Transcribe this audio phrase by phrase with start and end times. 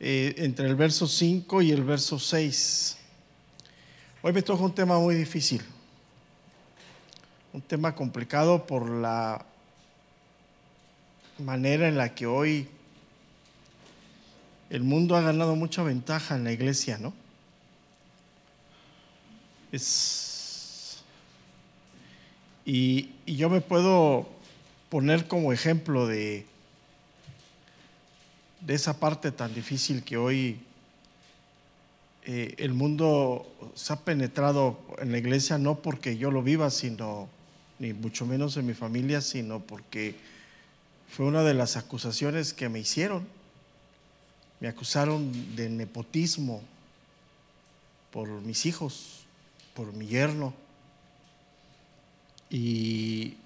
[0.00, 2.96] eh, entre el verso 5 y el verso 6.
[4.22, 5.62] Hoy me toca un tema muy difícil,
[7.52, 9.44] un tema complicado por la
[11.38, 12.68] manera en la que hoy
[14.70, 17.12] el mundo ha ganado mucha ventaja en la iglesia, ¿no?
[19.72, 21.02] Es,
[22.64, 24.28] y, y yo me puedo
[24.90, 26.46] poner como ejemplo de,
[28.60, 30.60] de esa parte tan difícil que hoy
[32.24, 37.28] eh, el mundo se ha penetrado en la iglesia no porque yo lo viva, sino,
[37.78, 40.14] ni mucho menos en mi familia, sino porque
[41.08, 43.26] fue una de las acusaciones que me hicieron.
[44.60, 46.60] Me acusaron de nepotismo
[48.10, 49.24] por mis hijos,
[49.74, 50.52] por mi yerno.
[52.50, 53.36] Y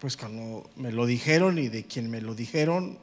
[0.00, 2.98] pues cuando me lo dijeron y de quien me lo dijeron,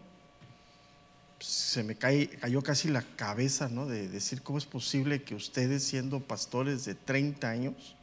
[1.43, 3.85] se me cayó casi la cabeza, ¿no?
[3.85, 7.95] De decir cómo es posible que ustedes siendo pastores de 30 años,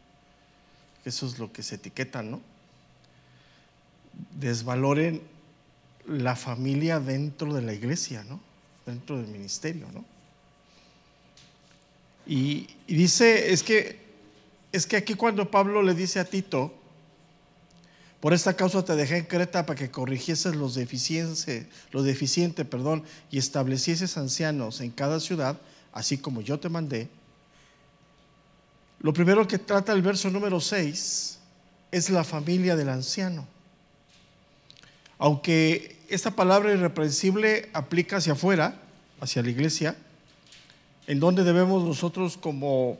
[1.06, 2.42] eso es lo que se etiquetan, ¿no?
[4.38, 5.22] Desvaloren
[6.06, 8.40] la familia dentro de la iglesia, ¿no?
[8.84, 10.04] Dentro del ministerio, ¿no?
[12.26, 14.00] Y, y dice, es que,
[14.70, 16.74] es que aquí cuando Pablo le dice a Tito,
[18.20, 23.02] por esta causa te dejé en Creta para que corrigieses los deficientes, lo deficiente, perdón,
[23.30, 25.58] y establecieses ancianos en cada ciudad,
[25.92, 27.08] así como yo te mandé.
[29.00, 31.38] Lo primero que trata el verso número 6
[31.90, 33.46] es la familia del anciano.
[35.18, 38.80] Aunque esta palabra irreprensible aplica hacia afuera,
[39.20, 39.96] hacia la iglesia,
[41.06, 42.98] en donde debemos nosotros como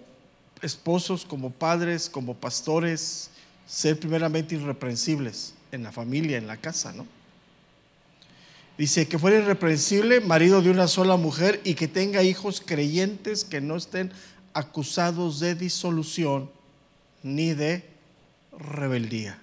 [0.63, 3.31] esposos, como padres, como pastores,
[3.71, 7.07] ser primeramente irreprensibles en la familia, en la casa, ¿no?
[8.77, 13.61] Dice que fuera irreprensible, marido de una sola mujer y que tenga hijos creyentes que
[13.61, 14.11] no estén
[14.55, 16.51] acusados de disolución
[17.23, 17.85] ni de
[18.59, 19.39] rebeldía.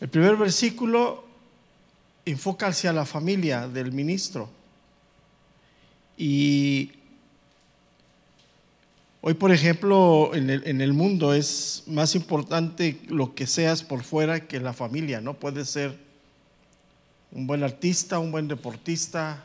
[0.00, 1.26] El primer versículo
[2.24, 4.48] enfoca hacia la familia del ministro
[6.16, 6.92] y
[9.20, 10.48] Hoy, por ejemplo, en
[10.80, 15.34] el, mundo es más importante lo que seas por fuera que la familia, ¿no?
[15.34, 15.98] Puedes ser
[17.32, 19.44] un buen artista, un buen deportista,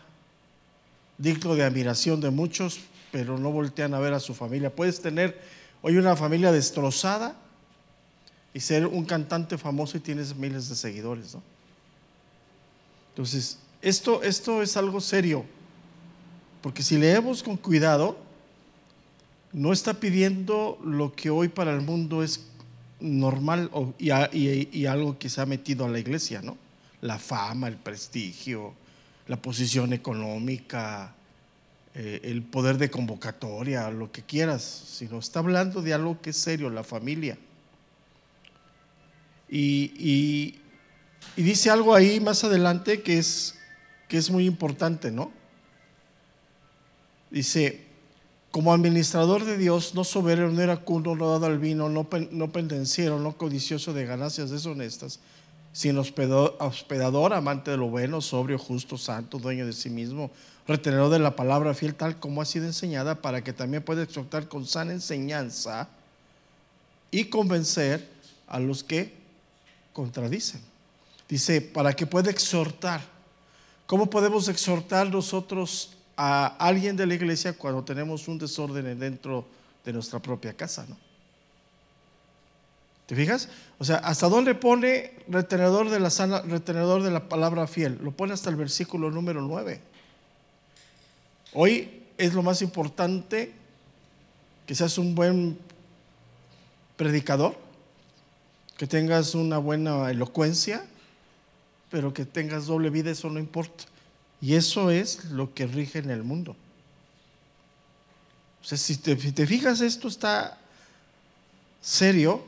[1.18, 4.74] digno de admiración de muchos, pero no voltean a ver a su familia.
[4.74, 5.42] Puedes tener
[5.82, 7.36] hoy una familia destrozada
[8.54, 11.42] y ser un cantante famoso y tienes miles de seguidores, ¿no?
[13.10, 15.46] Entonces, esto, esto es algo serio,
[16.62, 18.18] porque si leemos con cuidado,
[19.54, 22.48] no está pidiendo lo que hoy para el mundo es
[23.00, 23.70] normal
[24.00, 26.58] y, algo que se ha metido a la iglesia, ¿no?
[27.02, 28.74] La fama, el prestigio,
[29.28, 31.14] la posición económica,
[31.94, 36.38] eh, el poder de convocatoria, lo que quieras, sino está hablando de algo que es
[36.38, 37.38] serio, la familia.
[39.50, 40.56] Y,
[41.36, 43.56] dice algo ahí más adelante que es,
[44.08, 45.32] que es muy importante, ¿no?
[47.30, 47.83] Dice,
[48.54, 53.18] como administrador de Dios, no soberano, no eracundo, no dado al vino, no, no pendenciero,
[53.18, 55.20] no codicioso de ganancias deshonestas,
[55.72, 60.30] sino hospedador, amante de lo bueno, sobrio, justo, santo, dueño de sí mismo,
[60.68, 64.48] retenedor de la palabra fiel, tal como ha sido enseñada, para que también pueda exhortar
[64.48, 65.90] con sana enseñanza
[67.10, 68.08] y convencer
[68.46, 69.16] a los que
[69.94, 70.62] contradicen.
[71.28, 73.02] Dice, para que pueda exhortar.
[73.88, 79.46] ¿Cómo podemos exhortar nosotros a alguien de la iglesia cuando tenemos un desorden dentro
[79.84, 80.98] de nuestra propia casa, ¿no?
[83.06, 83.50] ¿Te fijas?
[83.80, 88.00] O sea, ¿hasta dónde pone retenedor de la sana, retenedor de la palabra fiel?
[88.02, 89.82] Lo pone hasta el versículo número 9.
[91.54, 93.54] Hoy es lo más importante
[94.66, 95.58] que seas un buen
[96.96, 97.58] predicador,
[98.78, 100.86] que tengas una buena elocuencia,
[101.92, 103.84] pero que tengas doble vida, eso no importa.
[104.44, 106.58] Y eso es lo que rige en el mundo.
[108.62, 110.58] O sea, si te, fijas, esto está
[111.80, 112.44] serio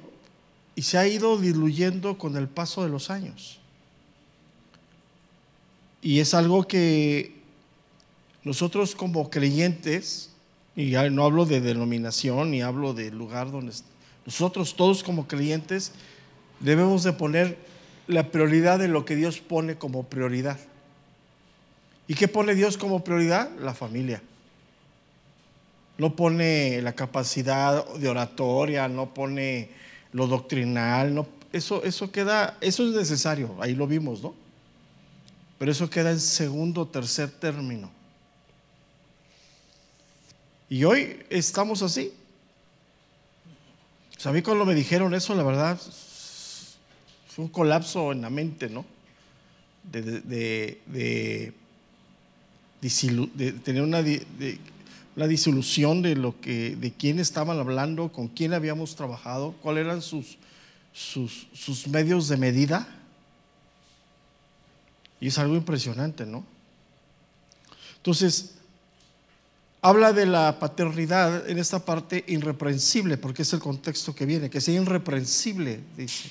[0.76, 3.60] y se ha ido diluyendo con el paso de los años.
[6.02, 7.34] Y es algo que
[8.44, 10.32] nosotros como creyentes,
[10.76, 13.72] y ya no hablo de denominación ni hablo del lugar donde
[14.26, 15.94] nosotros todos como creyentes
[16.60, 17.58] debemos de poner
[18.08, 20.60] la prioridad de lo que Dios pone como prioridad.
[22.08, 23.50] ¿Y qué pone Dios como prioridad?
[23.60, 24.22] La familia.
[25.98, 29.70] No pone la capacidad de oratoria, no pone
[30.12, 34.34] lo doctrinal, eso, eso queda, eso es necesario, ahí lo vimos, ¿no?
[35.58, 37.90] pero eso queda en segundo tercer término.
[40.70, 42.12] Y hoy estamos así.
[44.18, 45.80] O sea, a mí cuando me dijeron eso, la verdad,
[47.28, 48.86] fue un colapso en la mente, ¿no?
[49.84, 50.02] De,
[50.86, 51.54] de,
[53.64, 54.04] tener una,
[55.16, 60.02] la disolución de lo que, de quién estaban hablando, con quién habíamos trabajado, cuáles eran
[60.02, 60.38] sus,
[60.94, 62.88] sus, sus medios de medida.
[65.20, 66.44] Y es algo impresionante, ¿no?
[67.98, 68.56] Entonces,
[69.82, 74.60] habla de la paternidad en esta parte irreprensible, porque es el contexto que viene, que
[74.60, 76.30] sea irreprensible, dice.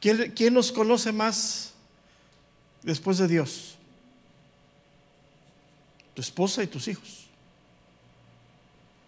[0.00, 1.74] ¿Quién, ¿Quién, nos conoce más
[2.82, 3.76] después de Dios?
[6.14, 7.26] Tu esposa y tus hijos.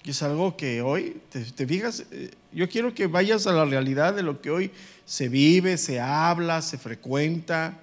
[0.05, 3.65] Y es algo que hoy, te, te fijas, eh, yo quiero que vayas a la
[3.65, 4.71] realidad de lo que hoy
[5.07, 7.79] se vive, se habla, se frecuenta,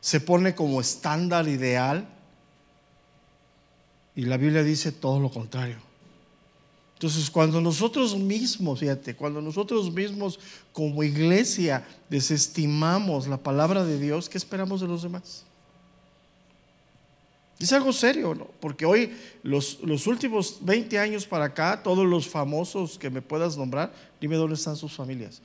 [0.00, 2.08] se pone como estándar ideal
[4.16, 5.76] y la Biblia dice todo lo contrario.
[6.94, 10.38] Entonces, cuando nosotros mismos, fíjate, cuando nosotros mismos
[10.72, 15.44] como iglesia desestimamos la palabra de Dios, ¿qué esperamos de los demás?
[17.60, 18.46] Es algo serio, ¿no?
[18.58, 23.58] Porque hoy, los, los últimos 20 años para acá, todos los famosos que me puedas
[23.58, 25.42] nombrar, dime dónde están sus familias.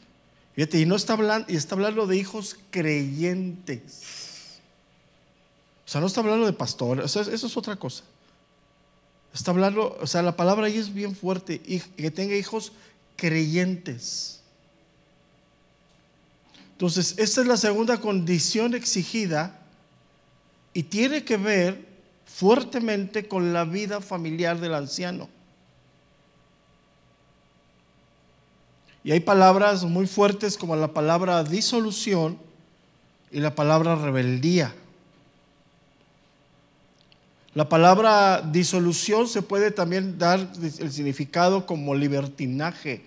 [0.55, 4.61] Fíjate, y no está hablando, y está hablando de hijos creyentes.
[5.85, 8.05] O sea, no está hablando de pastores, eso es otra cosa.
[9.33, 12.71] Está hablando, o sea, la palabra ahí es bien fuerte, y que tenga hijos
[13.17, 14.39] creyentes.
[16.71, 19.59] Entonces, esta es la segunda condición exigida
[20.73, 21.94] y tiene que ver
[22.25, 25.29] fuertemente con la vida familiar del anciano.
[29.03, 32.39] Y hay palabras muy fuertes como la palabra disolución
[33.31, 34.73] y la palabra rebeldía.
[37.53, 43.05] La palabra disolución se puede también dar el significado como libertinaje.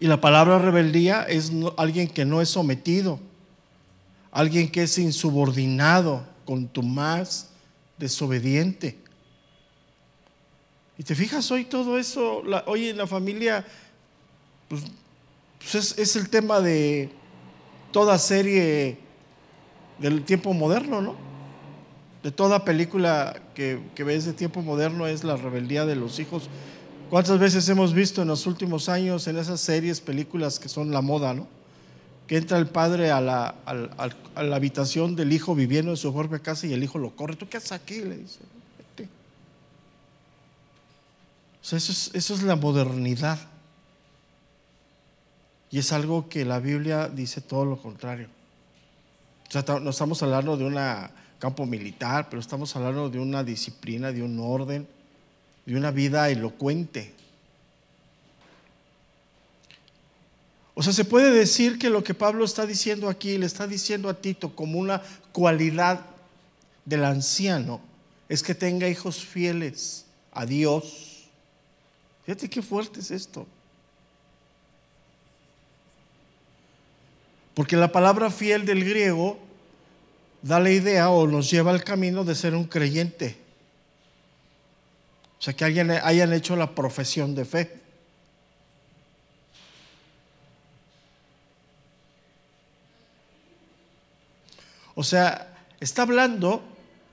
[0.00, 3.20] Y la palabra rebeldía es alguien que no es sometido,
[4.32, 7.50] alguien que es insubordinado, contumaz,
[7.98, 8.98] desobediente.
[10.98, 13.64] Y te fijas hoy todo eso, hoy en la familia,
[14.68, 14.82] pues,
[15.58, 17.10] pues es, el tema de
[17.92, 18.98] toda serie
[19.98, 21.14] del tiempo moderno, ¿no?
[22.22, 26.48] De toda película que ves de tiempo moderno es la rebeldía de los hijos.
[27.10, 31.02] ¿Cuántas veces hemos visto en los últimos años en esas series, películas que son la
[31.02, 31.46] moda, ¿no?
[32.36, 36.66] Entra el padre a la, a la habitación del hijo viviendo en su propia casa
[36.66, 37.36] y el hijo lo corre.
[37.36, 38.00] ¿Tú qué haces aquí?
[38.00, 38.40] Le dice.
[41.60, 43.38] O sea, eso es, eso es la modernidad.
[45.70, 48.28] Y es algo que la Biblia dice todo lo contrario
[49.82, 50.78] no estamos hablando de un
[51.38, 54.86] campo militar, pero estamos hablando de una disciplina, de un orden,
[55.66, 57.12] de una vida elocuente.
[60.74, 64.08] O sea, se puede decir que lo que Pablo está diciendo aquí, le está diciendo
[64.08, 65.02] a Tito como una
[65.32, 66.00] cualidad
[66.84, 67.80] del anciano,
[68.28, 71.28] es que tenga hijos fieles a Dios.
[72.24, 73.46] Fíjate qué fuerte es esto.
[77.54, 79.38] Porque la palabra fiel del griego
[80.40, 83.36] da la idea o nos lleva al camino de ser un creyente.
[85.38, 87.81] O sea, que alguien hayan hecho la profesión de fe.
[94.94, 96.62] O sea, está hablando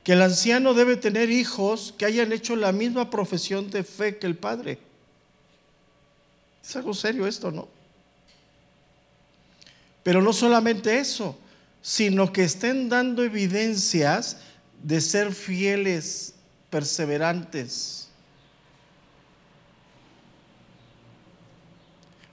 [0.03, 4.27] que el anciano debe tener hijos que hayan hecho la misma profesión de fe que
[4.27, 4.79] el padre.
[6.63, 7.67] Es algo serio esto, ¿no?
[10.03, 11.37] Pero no solamente eso,
[11.81, 14.37] sino que estén dando evidencias
[14.83, 16.33] de ser fieles,
[16.69, 17.98] perseverantes.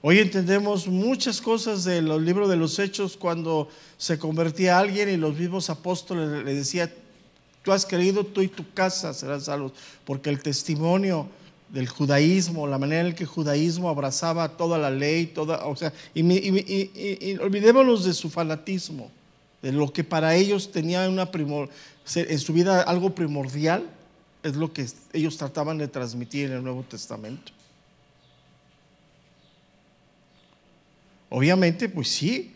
[0.09, 5.17] Hoy entendemos muchas cosas de los libros de los hechos cuando se convertía alguien y
[5.17, 6.89] los mismos apóstoles le decían,
[7.61, 9.73] tú has creído, tú y tu casa serán salvos,
[10.05, 11.27] porque el testimonio
[11.67, 15.91] del judaísmo, la manera en que el judaísmo abrazaba toda la ley, toda, o sea,
[16.13, 16.21] y,
[17.41, 19.11] olvidémonos de su fanatismo,
[19.61, 21.67] de lo que para ellos tenía una primor,
[22.15, 23.83] en su vida algo primordial,
[24.41, 27.56] es lo que ellos trataban de transmitir en el Nuevo Testamento.
[31.29, 32.53] Obviamente, pues sí.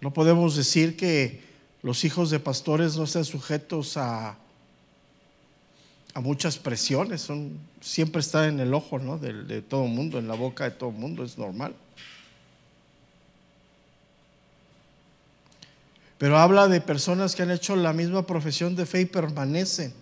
[0.00, 1.40] No podemos decir que
[1.82, 4.36] los hijos de pastores no están sujetos a,
[6.14, 9.18] a muchas presiones, son, siempre están en el ojo ¿no?
[9.18, 11.74] de, de todo el mundo, en la boca de todo el mundo, es normal.
[16.18, 19.92] Pero habla de personas que han hecho la misma profesión de fe y permanecen.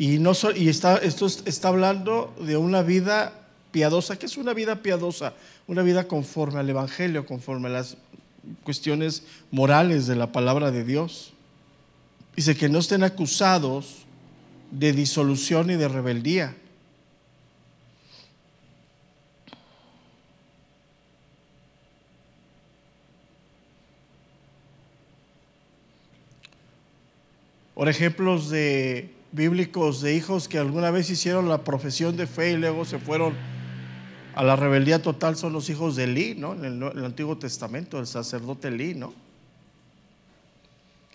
[0.00, 3.34] Y, no y está, esto está hablando de una vida
[3.70, 4.18] piadosa.
[4.18, 5.34] ¿Qué es una vida piadosa?
[5.66, 7.98] Una vida conforme al Evangelio, conforme a las
[8.64, 11.34] cuestiones morales de la palabra de Dios.
[12.34, 14.06] Dice que no estén acusados
[14.70, 16.56] de disolución y de rebeldía.
[27.74, 32.56] Por ejemplos de bíblicos de hijos que alguna vez hicieron la profesión de fe y
[32.56, 33.34] luego se fueron
[34.34, 36.54] a la rebeldía total son los hijos de Elí, ¿no?
[36.54, 39.12] En el, Antiguo Testamento, el sacerdote Elí, ¿no?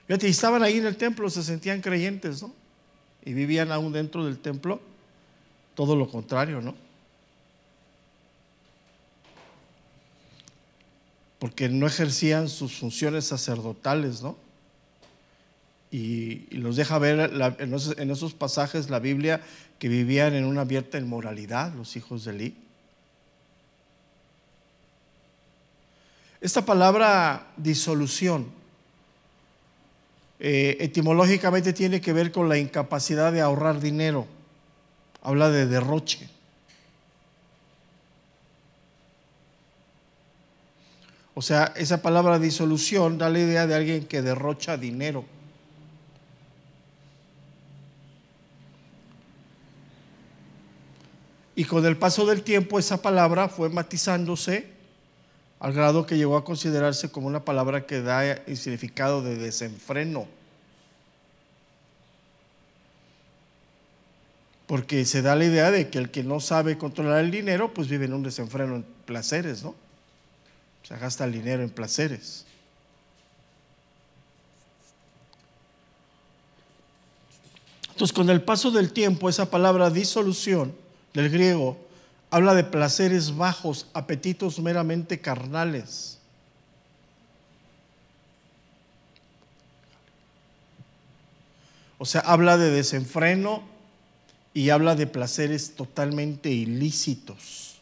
[0.07, 2.53] Fíjate, y estaban ahí en el templo, se sentían creyentes, ¿no?
[3.23, 4.79] Y vivían aún dentro del templo,
[5.73, 6.75] todo lo contrario, ¿no?
[11.39, 14.44] Porque no ejercían sus funciones sacerdotales, ¿no?
[15.95, 17.73] Y, los deja ver en,
[18.11, 19.39] esos, pasajes la Biblia
[19.79, 22.57] que vivían en una abierta inmoralidad los hijos de Elí.
[26.41, 28.47] Esta palabra disolución
[30.41, 34.27] eh, etimológicamente tiene que ver con la incapacidad de ahorrar dinero.
[35.21, 36.27] Habla de derroche.
[41.35, 45.23] O sea, esa palabra disolución da la idea de alguien que derrocha dinero.
[51.55, 54.67] Y con el paso del tiempo esa palabra fue matizándose
[55.59, 60.27] al grado que llegó a considerarse como una palabra que da el significado de desenfreno.
[64.67, 67.87] Porque se da la idea de que el que no sabe controlar el dinero, pues
[67.87, 69.69] vive en un desenfreno en placeres, ¿no?
[69.69, 72.45] O sea, gasta el dinero en placeres.
[77.91, 80.75] Entonces, con el paso del tiempo, esa palabra disolución
[81.15, 81.77] del griego
[82.29, 86.19] habla de placeres bajos, apetitos meramente carnales.
[91.97, 93.63] O sea, habla de desenfreno
[94.53, 97.79] y habla de placeres totalmente ilícitos.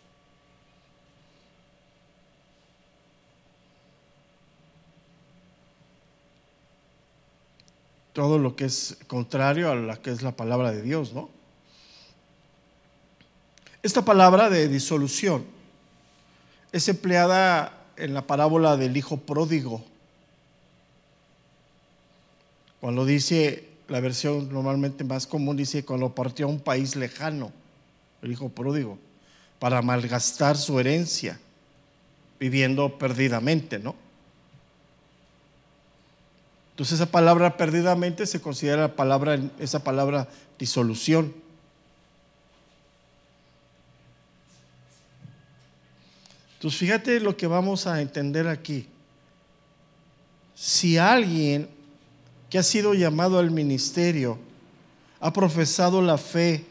[8.14, 11.43] Todo lo que es contrario a la que es la palabra de Dios, ¿no?
[13.84, 15.44] Esta palabra de disolución
[16.72, 19.84] es empleada en la parábola del hijo pródigo.
[22.80, 27.52] Cuando dice, la versión normalmente más común dice, cuando partió a un país lejano,
[28.22, 28.98] el hijo pródigo,
[29.60, 31.38] para malgastar su herencia,
[32.40, 33.96] viviendo perdidamente, ¿no?
[36.72, 41.43] Entonces esa palabra perdidamente se considera palabra, esa palabra disolución.
[46.64, 48.88] Entonces fíjate lo que vamos a entender aquí.
[50.56, 51.68] Si alguien
[52.50, 54.40] que ha sido llamado al ministerio
[55.20, 56.64] ha profesado la fe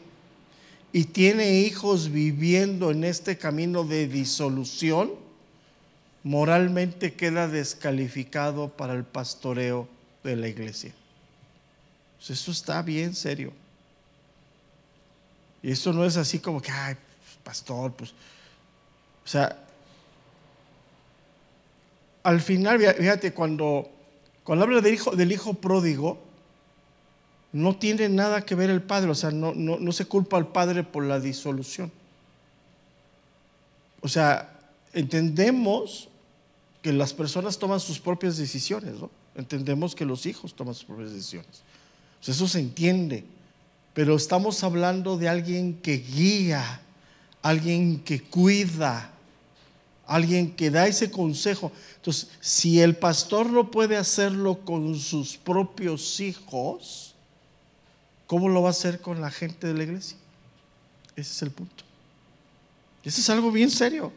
[0.91, 5.11] y tiene hijos viviendo en este camino de disolución,
[6.23, 9.87] moralmente queda descalificado para el pastoreo
[10.23, 10.91] de la iglesia.
[12.17, 13.53] Pues eso está bien serio.
[15.61, 16.95] Y eso no es así como que, ay,
[17.43, 19.59] pastor, pues, o sea,
[22.23, 23.89] al final, fíjate, cuando,
[24.43, 26.19] cuando habla del hijo, del hijo pródigo,
[27.53, 31.03] no tiene nada que ver el padre, o sea, no, se culpa al padre por
[31.03, 31.91] la disolución.
[34.01, 34.59] O sea,
[34.91, 36.09] entendemos
[36.81, 39.09] que las personas toman sus propias decisiones, ¿no?
[39.35, 41.61] Entendemos que los hijos toman sus propias decisiones.
[42.25, 43.23] Eso se entiende.
[43.93, 46.81] Pero estamos hablando de alguien que guía,
[47.43, 49.12] alguien que cuida,
[50.05, 51.71] alguien que da ese consejo.
[51.95, 57.15] Entonces, si el pastor no puede hacerlo con sus propios hijos,
[58.27, 60.17] ¿cómo lo va a hacer con la gente de la iglesia?
[61.15, 61.83] Ese es el punto.
[63.03, 64.11] Ese es algo bien serio.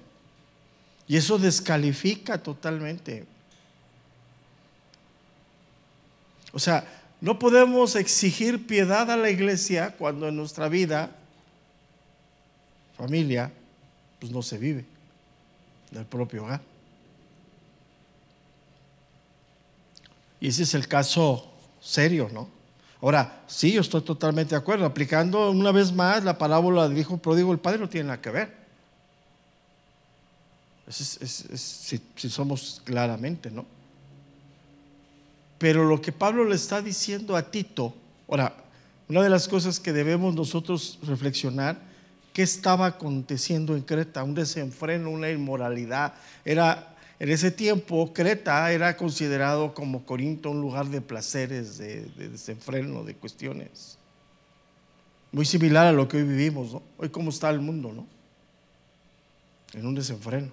[1.09, 3.25] Y eso descalifica totalmente.
[6.53, 6.85] O sea,
[7.21, 11.15] no podemos exigir piedad a la iglesia cuando en nuestra vida,
[12.97, 13.53] familia,
[14.19, 14.96] pues no se vive
[15.91, 16.61] del propio hogar.
[20.41, 21.51] Y ese es el caso
[21.81, 22.49] serio, ¿no?
[23.01, 24.85] Ahora, sí, yo estoy totalmente de acuerdo.
[24.85, 28.31] Aplicando una vez más la parábola del hijo pródigo, el padre no tiene nada que
[28.31, 28.55] ver.
[30.89, 33.67] si, si somos claramente, ¿no?
[35.59, 37.95] Pero lo que Pablo le está diciendo a Tito,
[38.29, 38.55] ahora,
[39.09, 41.79] una de las cosas que debemos nosotros reflexionar,
[42.37, 44.23] ¿qué estaba aconteciendo en Creta?
[44.23, 46.13] Un desenfreno, una inmoralidad.
[46.45, 52.29] Era, en ese tiempo, Creta era considerado como Corinto un lugar de placeres, de, de
[52.29, 53.97] desenfreno, de cuestiones.
[55.33, 56.83] Muy similar a lo que hoy vivimos, ¿no?
[56.99, 58.07] Hoy cómo está el mundo, ¿no?
[59.73, 60.53] En un desenfreno.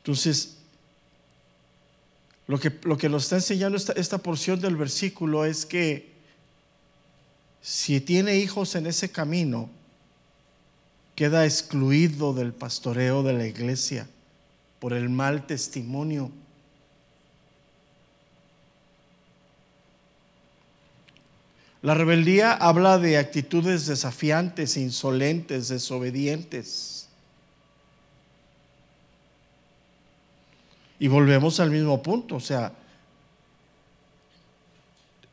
[0.00, 0.58] Entonces,
[2.46, 6.15] lo que, lo que nos está enseñando esta, esta porción del versículo es que
[7.66, 9.68] si tiene hijos en ese camino,
[11.16, 14.06] queda excluido del pastoreo de la iglesia
[14.78, 16.30] por el mal testimonio.
[21.82, 27.08] La rebeldía habla de actitudes desafiantes, insolentes, desobedientes.
[31.00, 32.72] Y volvemos al mismo punto, o sea,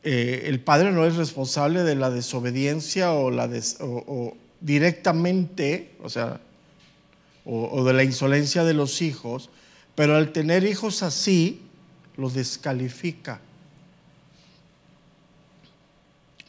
[0.04, 6.42] eh, el padre no es responsable de la desobediencia o, directamente, o sea,
[7.46, 9.50] o, de la insolencia de los hijos,
[9.96, 11.62] pero al tener hijos así,
[12.18, 13.40] los descalifica.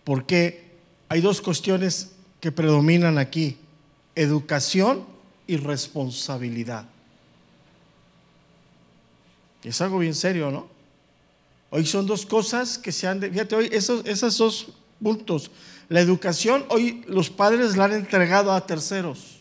[0.02, 0.72] Porque
[1.08, 3.58] hay dos cuestiones que predominan aquí,
[4.16, 5.04] educación
[5.46, 6.86] y responsabilidad.
[9.62, 10.73] Es algo bien serio, ¿no?
[11.76, 13.20] Hoy son dos cosas que se han...
[13.20, 14.68] fíjate, hoy esos, esos dos
[15.02, 15.50] puntos.
[15.88, 19.40] La educación, hoy los padres la han entregado a terceros.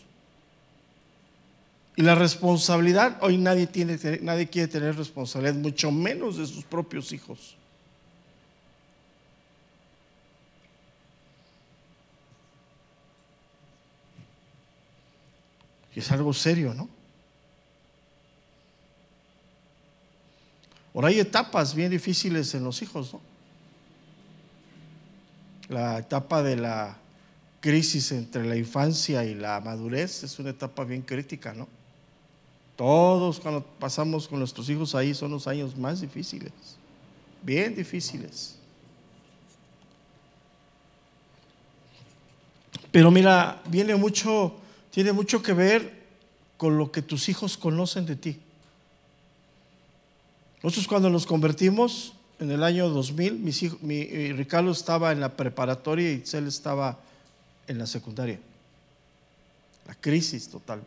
[1.94, 7.12] Y la responsabilidad, hoy nadie, tiene, nadie quiere tener responsabilidad, mucho menos de sus propios
[7.12, 7.54] hijos.
[15.94, 16.88] Y es algo serio, ¿no?
[20.94, 23.20] Ahora hay etapas bien difíciles en los hijos, ¿no?
[25.68, 26.96] La etapa de la
[27.60, 31.66] crisis entre la infancia y la madurez es una etapa bien crítica, ¿no?
[32.76, 36.52] Todos cuando pasamos con nuestros hijos ahí son los años más difíciles,
[37.42, 38.56] bien difíciles.
[42.92, 44.54] Pero mira, viene mucho,
[44.90, 46.04] tiene mucho que ver
[46.56, 48.40] con lo que tus hijos conocen de ti.
[50.64, 53.34] Nosotros cuando nos convertimos en el año 2000,
[53.82, 56.98] mi, eh, Ricardo estaba en la preparatoria y él estaba
[57.68, 58.40] en la secundaria.
[59.86, 60.80] La crisis total.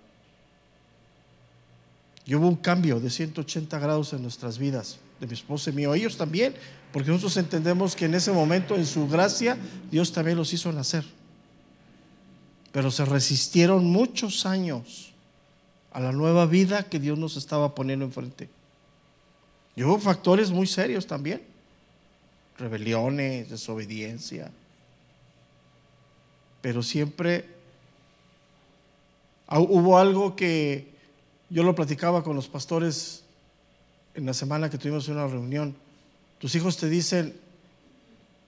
[2.26, 5.94] Y hubo un cambio de 180 grados en nuestras vidas, de mi esposa y mío.
[5.94, 6.56] Ellos también,
[6.92, 9.60] porque nosotros entendemos que en ese momento, en su gracia,
[9.92, 11.06] Dios también los hizo nacer.
[12.72, 15.14] Pero se resistieron muchos años
[15.92, 18.57] a la nueva vida que Dios nos estaba poniendo enfrente.
[19.78, 21.40] Y hubo factores muy serios también.
[22.58, 24.50] Rebeliones, desobediencia.
[26.62, 27.46] Pero siempre
[29.50, 30.88] hubo algo que
[31.52, 33.24] yo lo platicaba con los pastores
[34.16, 35.76] en la semana que tuvimos una reunión.
[36.40, 37.36] Tus hijos te dicen,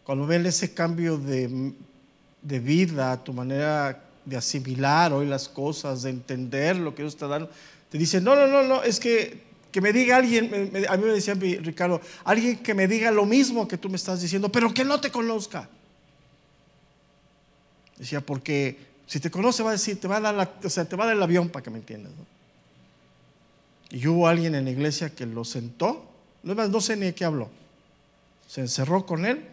[0.03, 1.73] cuando ven ese cambio de,
[2.41, 7.27] de vida, tu manera de asimilar hoy las cosas, de entender lo que Dios está
[7.27, 7.51] dando,
[7.91, 11.13] te dicen, no, no, no, no, es que que me diga alguien, a mí me
[11.13, 14.83] decía Ricardo, alguien que me diga lo mismo que tú me estás diciendo, pero que
[14.83, 15.69] no te conozca.
[17.97, 20.85] Decía, porque si te conoce va a decir, te va a dar, la, o sea,
[20.85, 22.11] te va a dar el avión para que me entiendas.
[23.91, 26.05] Y hubo alguien en la iglesia que lo sentó,
[26.43, 27.49] no, no sé ni qué habló,
[28.47, 29.45] se encerró con él,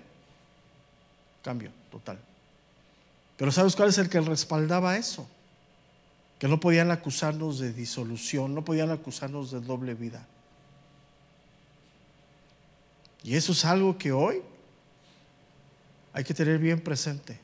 [1.42, 2.18] cambio total.
[3.36, 5.28] Pero ¿sabes cuál es el que respaldaba eso?
[6.38, 10.26] Que no podían acusarnos de disolución, no podían acusarnos de doble vida.
[13.24, 14.42] Y eso es algo que hoy
[16.12, 17.40] hay que tener bien presente.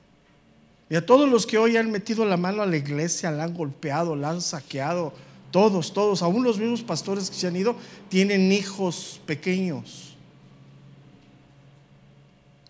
[0.91, 3.55] Y a todos los que hoy han metido la mano a la iglesia, la han
[3.55, 5.13] golpeado, la han saqueado,
[5.51, 7.77] todos, todos, aún los mismos pastores que se han ido,
[8.11, 10.17] tienen hijos pequeños.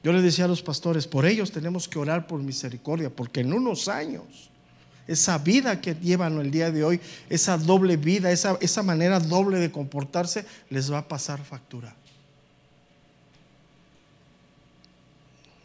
[0.05, 3.53] Yo les decía a los pastores, por ellos tenemos que orar por misericordia, porque en
[3.53, 4.52] unos años
[5.07, 9.59] esa vida que llevan el día de hoy, esa doble vida, esa, esa manera doble
[9.59, 11.95] de comportarse, les va a pasar factura.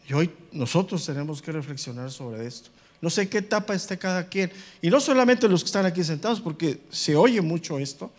[0.08, 2.70] Y hoy nosotros tenemos que reflexionar sobre esto.
[3.00, 4.50] No sé qué etapa esté cada quien.
[4.82, 8.10] Y no solamente los que están aquí sentados, porque se oye mucho esto.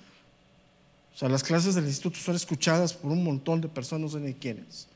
[1.13, 4.23] O sea, las clases del instituto son escuchadas por un montón de personas, no sé
[4.23, 4.88] ni quiénes.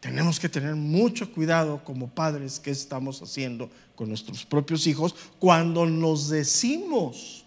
[0.00, 5.86] Tenemos que tener mucho cuidado como padres que estamos haciendo con nuestros propios hijos cuando
[5.86, 7.44] nos decimos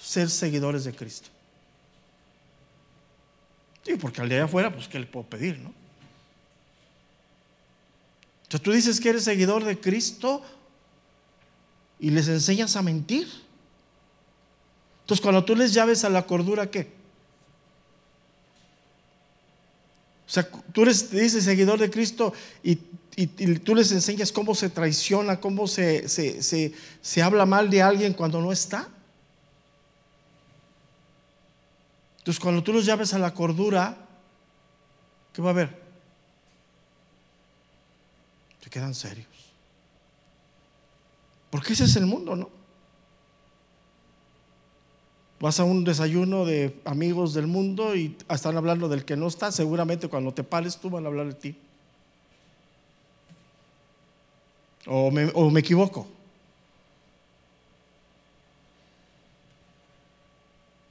[0.00, 1.28] ser seguidores de Cristo.
[3.82, 5.72] Sí, porque al día de afuera, pues, ¿qué le puedo pedir, no?
[8.44, 10.42] Entonces tú dices que eres seguidor de Cristo
[11.98, 13.28] y les enseñas a mentir.
[15.02, 16.95] Entonces cuando tú les llaves a la cordura, ¿qué?
[20.26, 22.78] O sea, tú eres, dices seguidor de Cristo y,
[23.64, 28.52] tú les enseñas cómo se traiciona, cómo se, se, habla mal de alguien cuando no
[28.52, 28.88] está.
[32.18, 33.96] Entonces cuando tú los llaves a la cordura,
[35.32, 35.82] ¿qué va a haber?
[38.62, 39.28] Se quedan serios.
[41.48, 42.50] Porque ese es el mundo, ¿no?
[45.46, 49.52] Vas a un desayuno de amigos del mundo y están hablando del que no está.
[49.52, 51.56] Seguramente cuando te pares tú van a hablar de ti.
[54.86, 56.08] O me, o me equivoco.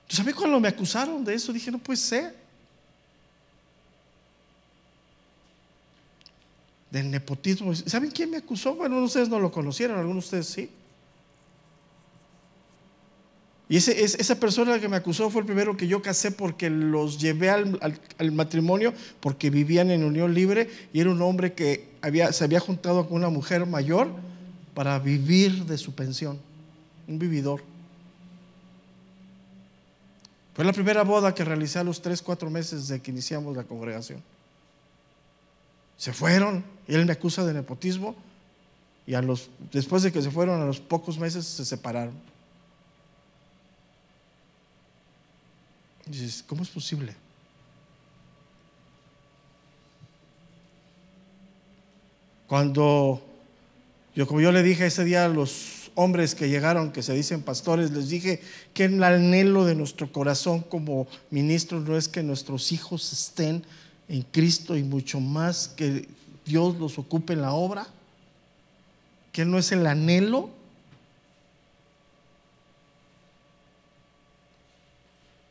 [0.03, 2.33] Entonces a cuando me acusaron de eso dije, no puede ser.
[6.91, 7.75] Del nepotismo.
[7.75, 8.73] ¿Saben quién me acusó?
[8.73, 10.84] Bueno, ustedes no lo conocieron, algunos de ustedes sí.
[13.67, 17.19] Y ese, esa persona que me acusó fue el primero que yo casé porque los
[17.19, 21.89] llevé al, matrimonio porque vivían en unión libre y era un hombre que
[22.32, 24.10] se había juntado con una mujer mayor
[24.75, 26.38] para vivir de su pensión,
[27.08, 27.63] un vividor.
[30.54, 33.63] Fue la primera boda que realicé a los tres, cuatro meses de que iniciamos la
[33.63, 34.21] congregación.
[35.97, 38.15] Se fueron él me acusa de nepotismo
[39.08, 39.13] y
[39.71, 42.13] después de que se fueron, a los pocos meses se separaron.
[46.05, 47.15] Dices, ¿cómo es posible?
[52.47, 53.21] Cuando
[54.15, 57.41] yo, como yo le dije ese día a los hombres que llegaron, que se dicen
[57.41, 58.41] pastores, les dije
[58.73, 63.63] que el anhelo de nuestro corazón como ministros no es que nuestros hijos estén
[64.07, 66.07] en Cristo y mucho más que
[66.45, 67.87] Dios los ocupe en la obra,
[69.31, 70.49] que no es el anhelo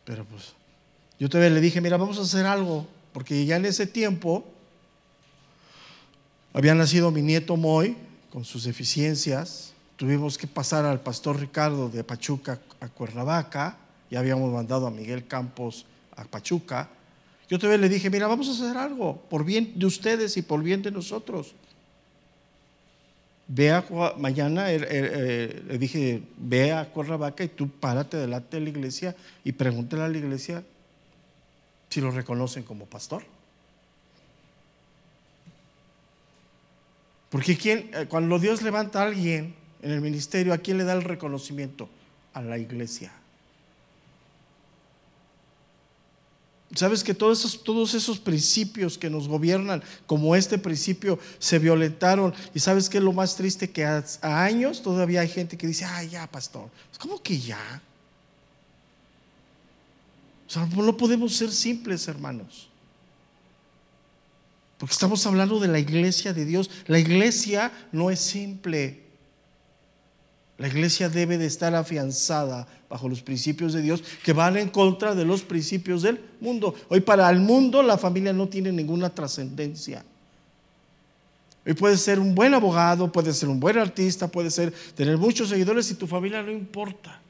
[0.05, 0.55] Pero pues
[1.19, 4.45] yo todavía le dije, mira, vamos a hacer algo, porque ya en ese tiempo
[6.53, 7.97] había nacido mi nieto Moy
[8.31, 13.79] con sus deficiencias, tuvimos que pasar al pastor Ricardo de Pachuca a Cuernavaca,
[14.11, 15.87] ya habíamos mandado a Miguel Campos
[16.17, 16.89] a Pachuca.
[17.49, 20.63] Yo todavía le dije, mira, vamos a hacer algo por bien de ustedes y por
[20.63, 21.55] bien de nosotros.
[23.47, 23.85] Ve a,
[24.17, 29.15] mañana eh, eh, le dije, ve a Cuernavaca y tú párate delante de la iglesia
[29.45, 30.65] y pregúntale a la iglesia
[31.91, 33.23] si lo reconocen como pastor.
[37.29, 41.03] Porque eh, cuando Dios levanta a alguien en el ministerio, ¿a quién le da el
[41.03, 41.89] reconocimiento?
[42.33, 43.13] A la iglesia.
[46.75, 52.35] Sabes que todos esos, todos esos principios que nos gobiernan, como este principio, se violentaron.
[52.53, 55.85] Y sabes que es lo más triste que a, años todavía hay gente que dice,
[55.85, 56.69] ay, ya, pastor.
[56.99, 57.81] ¿Cómo que ya?
[60.49, 62.69] O sea, no podemos ser simples, hermanos.
[64.77, 66.71] Porque estamos hablando de la iglesia de Dios.
[66.87, 69.05] La iglesia no es simple.
[70.59, 75.17] La iglesia debe de estar afianzada bajo los principios de Dios que van en contra
[75.17, 76.77] de los principios del mundo.
[76.89, 80.05] Hoy para el mundo la familia no tiene ninguna trascendencia.
[81.67, 85.49] Hoy puedes ser un buen abogado, puedes ser un buen artista, puedes ser, tener muchos
[85.49, 87.21] seguidores y tu familia no importa.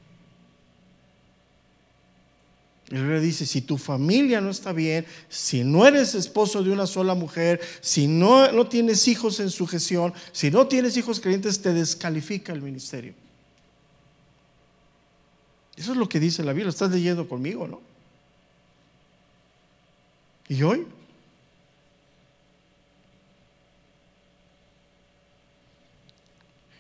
[2.91, 6.87] El rey dice, si tu familia no está bien, si no eres esposo de una
[6.87, 11.73] sola mujer, si no, no tienes hijos en sujeción, si no tienes hijos creyentes, te
[11.73, 13.24] descalifica el ministerio.
[15.77, 17.81] Eso es lo que dice la Biblia, estás leyendo conmigo, ¿no?
[20.49, 20.87] ¿Y hoy?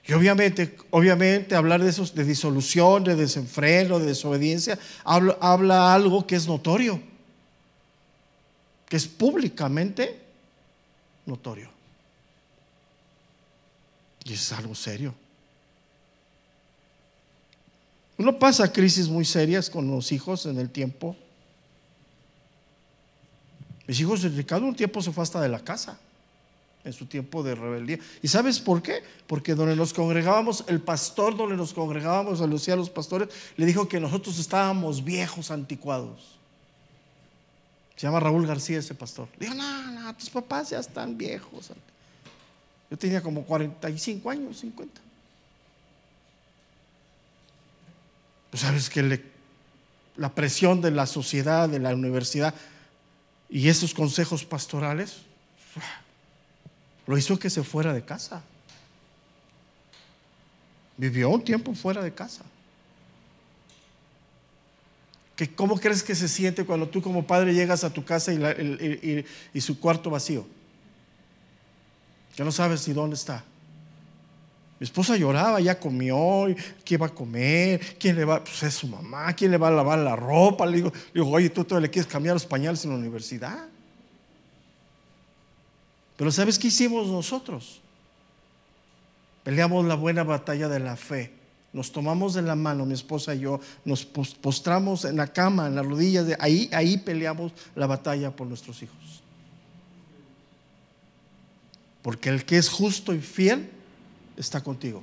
[0.07, 6.26] Y obviamente, obviamente hablar de esos de disolución, de desenfreno, de desobediencia, habla, habla algo
[6.26, 7.00] que es notorio,
[8.87, 10.20] que es públicamente
[11.24, 11.70] notorio.
[14.24, 15.14] Y es algo serio.
[18.16, 21.16] Uno pasa crisis muy serias con los hijos en el tiempo.
[23.87, 25.98] Mis hijos, Ricardo un tiempo se fue hasta de la casa
[26.85, 27.98] en su tiempo de rebeldía.
[28.22, 29.03] ¿Y sabes por qué?
[29.27, 33.98] Porque donde nos congregábamos, el pastor donde nos congregábamos, a los pastores, le dijo que
[33.98, 36.38] nosotros estábamos viejos, anticuados.
[37.96, 39.29] Se llama Raúl García ese pastor.
[39.38, 41.70] Dijo, no, no, tus papás ya están viejos.
[42.90, 45.00] Yo tenía como 45 años, 50.
[48.55, 49.21] Pues sabes que
[50.14, 52.55] la presión de la sociedad, de la universidad
[53.51, 55.23] y esos consejos pastorales,
[57.09, 58.45] lo hizo que se fuera de casa.
[60.97, 62.45] Vivió un tiempo fuera de casa.
[65.57, 69.81] ¿Cómo crees que se siente cuando tú como padre llegas a tu casa y, su
[69.81, 70.47] cuarto vacío?
[72.37, 73.43] Que no sabes ni dónde está.
[74.85, 76.44] Mi esposa lloraba, ya comió,
[76.85, 77.81] ¿quién va a comer?
[77.99, 78.44] ¿Quién le va?
[78.44, 80.66] Pues es su mamá, ¿quién le va a lavar la ropa?
[80.66, 83.66] Le digo, digo oye, tú todavía le quieres cambiar los pañales en la universidad.
[86.18, 87.81] Pero ¿sabes qué hicimos nosotros?
[89.42, 91.33] Peleamos la buena batalla de la fe
[91.73, 95.77] nos tomamos de la mano, mi esposa y yo, nos postramos en la cama, en
[95.77, 99.23] las rodillas, de ahí, ahí peleamos la batalla por nuestros hijos.
[102.03, 103.70] Porque el que es justo y fiel
[104.37, 105.03] está contigo.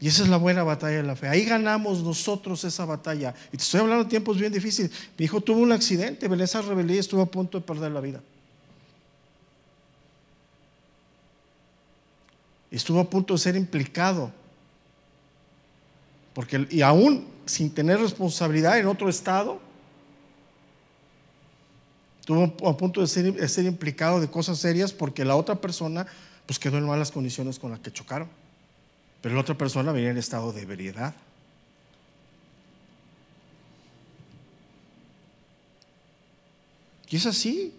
[0.00, 1.28] Y esa es la buena batalla de la fe.
[1.28, 3.34] Ahí ganamos nosotros esa batalla.
[3.52, 4.90] Y te estoy hablando de tiempos bien difíciles.
[5.18, 8.20] Mi hijo tuvo un accidente, en esa estuvo a punto de perder la vida.
[12.70, 14.30] estuvo a punto de ser implicado.
[16.34, 19.60] Porque, y aún sin tener responsabilidad en otro estado,
[22.20, 26.06] estuvo a punto de ser, ser, implicado de cosas serias porque la otra persona
[26.50, 28.28] pues quedó en malas condiciones con las que chocaron.
[29.22, 31.14] Pero la otra persona venía en estado de ebriedad.
[37.08, 37.72] Y es así.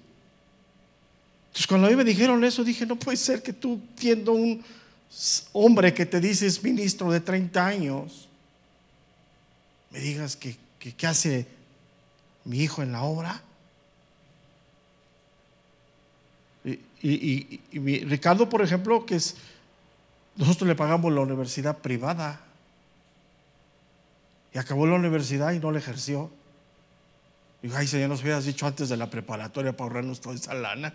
[1.48, 4.64] Entonces cuando a mí me dijeron eso, dije, no puede ser que tú tiendo un,
[5.52, 8.30] hombre que te dices ministro de 30 años,
[9.90, 11.46] me digas que, que, hace
[12.46, 13.44] mi hijo en la obra.
[17.04, 17.60] Y,
[18.06, 19.36] Ricardo, por ejemplo, que es,
[20.36, 22.42] nosotros le pagamos la universidad privada.
[24.54, 26.30] Y acabó la universidad y no la ejerció.
[27.62, 30.94] Digo, ay, Señor, nos hubieras dicho antes de la preparatoria para ahorrarnos toda esa lana.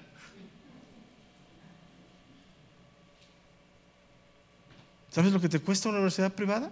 [5.11, 6.71] ¿Sabes lo que te cuesta una universidad privada?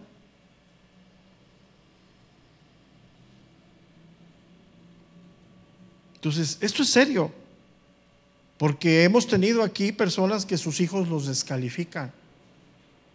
[6.17, 7.33] Entonces, esto es serio,
[8.59, 12.13] porque hemos tenido aquí personas que sus hijos los descalifican.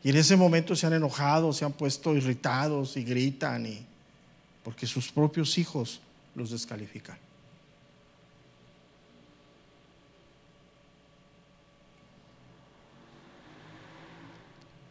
[0.04, 3.86] Y en ese momento se han enojado, se han puesto irritados y gritan, y,
[4.64, 6.02] porque sus propios hijos
[6.36, 7.18] los descalifican.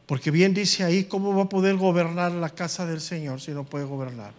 [0.07, 3.65] Porque bien dice ahí, ¿cómo va a poder gobernar la casa del Señor si no
[3.65, 4.33] puede gobernar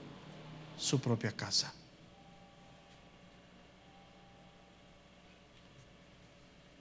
[0.80, 1.72] su propia casa?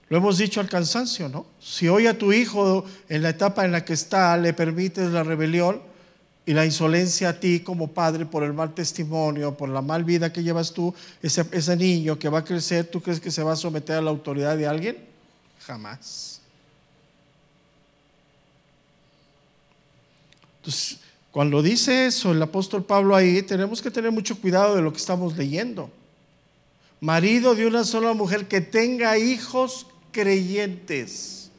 [0.09, 1.45] Lo hemos dicho al cansancio, ¿no?
[1.59, 5.23] Si hoy a tu hijo en la etapa en la que está le permites la
[5.23, 5.81] rebelión
[6.47, 10.33] y la insolencia a ti como padre por el mal testimonio, por la mal vida
[10.33, 13.55] que llevas tú, ese, niño que va a crecer, ¿tú crees que se va a
[13.55, 14.97] someter a la autoridad de alguien?
[15.59, 16.41] Jamás.
[20.57, 20.97] Entonces,
[21.29, 24.97] cuando dice eso el apóstol Pablo ahí, tenemos que tener mucho cuidado de lo que
[24.97, 25.91] estamos leyendo.
[26.99, 31.51] Marido de una sola mujer que tenga hijos creyentes.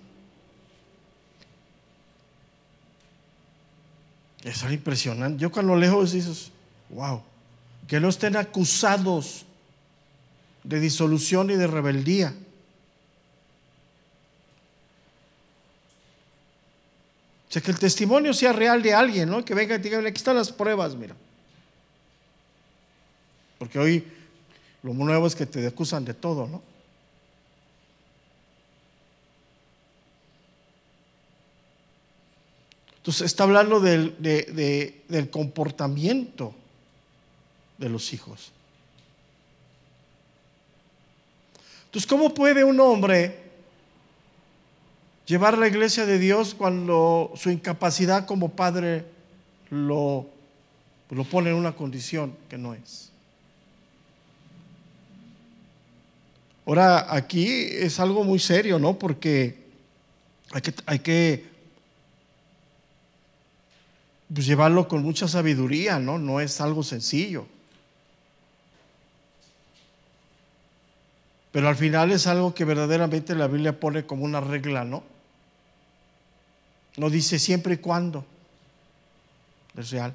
[4.43, 5.39] Es algo impresionante.
[5.39, 6.51] Yo cuando leo dices,
[6.89, 7.23] wow,
[7.87, 9.45] que no estén acusados
[10.65, 12.35] de disolución y de rebeldía.
[17.49, 19.45] O sea, que el testimonio sea real de alguien, ¿no?
[19.45, 21.17] Que venga y diga, aquí están las pruebas, mira.
[23.59, 24.05] Porque hoy
[24.83, 26.70] lo nuevo es que te acusan de todo, ¿no?
[33.01, 36.55] Entonces está hablando del, del comportamiento
[37.79, 38.53] de los hijos.
[41.87, 43.41] Entonces, ¿cómo puede un hombre
[45.31, 49.05] llevar la iglesia de Dios cuando su incapacidad como padre
[49.71, 50.27] lo,
[51.11, 53.11] lo pone en una condición que no es.
[56.67, 58.99] Ahora, aquí es algo muy serio, ¿no?
[58.99, 59.57] Porque
[60.53, 61.50] hay que, hay que
[64.33, 66.19] pues, llevarlo con mucha sabiduría, ¿no?
[66.19, 67.47] No es algo sencillo.
[71.53, 75.03] Pero al final es algo que verdaderamente la Biblia pone como una regla, ¿no?
[76.97, 78.25] No dice siempre y cuando.
[79.77, 80.15] Es real.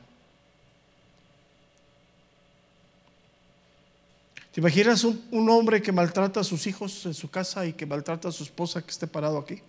[4.54, 7.86] ¿Te imaginas un, un, hombre que maltrata a sus hijos en su casa y que
[7.86, 9.62] maltrata a su esposa que esté parado aquí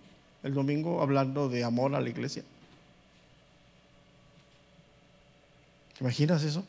[0.43, 2.43] el domingo hablando de amor a la iglesia?
[5.97, 6.63] ¿Te imaginas eso?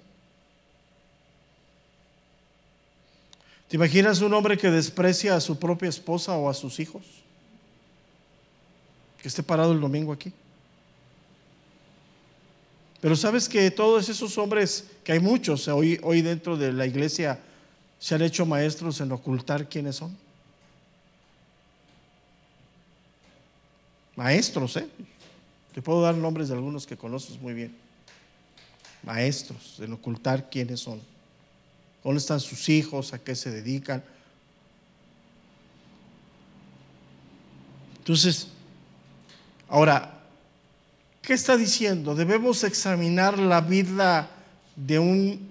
[3.68, 7.04] ¿Te imaginas un hombre que desprecia a su propia esposa o a sus hijos?
[9.20, 10.32] Que esté parado el domingo aquí.
[13.02, 17.38] Pero sabes que todos esos hombres, que hay muchos hoy, hoy dentro de la iglesia,
[17.98, 20.16] se han hecho maestros en ocultar quiénes son.
[24.16, 24.88] Maestros, ¿eh?
[25.74, 27.87] Te puedo dar nombres de algunos que conoces muy bien.
[29.02, 31.00] Maestros en ocultar quiénes son.
[32.02, 33.12] ¿Dónde están sus hijos?
[33.12, 34.02] ¿A qué se dedican?
[37.98, 38.48] Entonces,
[39.68, 40.18] ahora,
[41.28, 42.14] ¿Qué está diciendo?
[42.14, 44.30] ¿Debemos examinar la vida
[44.74, 45.46] de un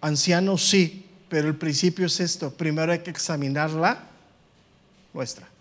[0.00, 0.56] anciano?
[0.56, 2.50] Sí, pero el principio es esto.
[2.50, 4.04] Primero hay que examinarla
[5.12, 5.51] nuestra.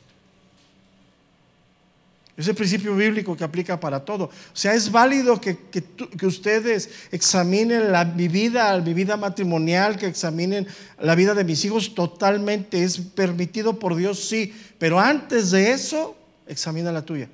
[2.41, 4.25] Es el principio bíblico que aplica para todo.
[4.25, 10.07] O sea, es válido que, que, ustedes examinen la, mi vida, mi vida matrimonial, que
[10.07, 10.67] examinen
[10.99, 12.83] la vida de mis hijos totalmente.
[12.83, 14.53] Es permitido por Dios, sí.
[14.79, 16.15] Pero antes de eso,
[16.47, 17.29] examina la tuya.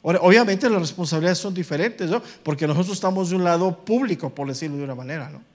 [0.00, 2.22] Obviamente las responsabilidades son diferentes, ¿no?
[2.42, 5.53] Porque nosotros estamos de un lado público, por decirlo de una manera, ¿no?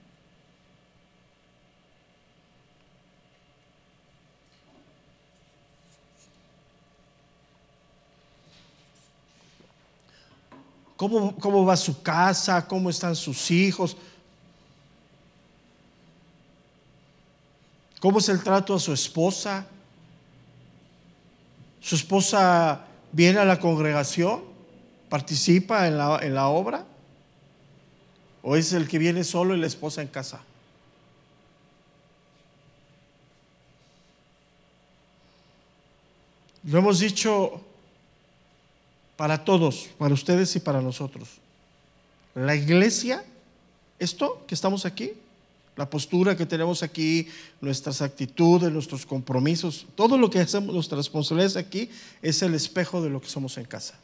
[11.00, 12.68] ¿Cómo, ¿Cómo va su casa?
[12.68, 13.96] ¿Cómo están sus hijos?
[18.00, 19.66] ¿Cómo es el trato a su esposa?
[21.80, 24.42] ¿Su esposa viene a la congregación,
[25.08, 26.84] participa en la, en la obra,
[28.42, 30.42] o es el que viene solo y la esposa en casa.
[36.64, 37.69] Lo hemos dicho
[39.20, 41.28] para todos, para ustedes y para nosotros.
[42.34, 43.22] La iglesia,
[43.98, 45.12] esto que estamos aquí,
[45.76, 47.28] la postura que tenemos aquí,
[47.60, 51.90] nuestras actitudes, nuestros compromisos, todo lo que hacemos, nuestras responsabilidades aquí
[52.22, 53.98] es el espejo de lo que somos en casa.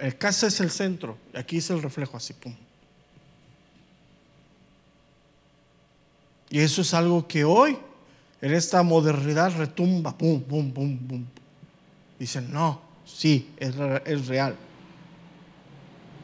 [0.00, 2.52] El casa es el centro, aquí es el reflejo así, pum.
[6.50, 7.78] Y eso es algo que hoy,
[8.42, 11.24] en esta modernidad, retumba, pum, pum, pum, pum.
[12.18, 13.74] Dicen, no, sí, es,
[14.04, 14.56] es real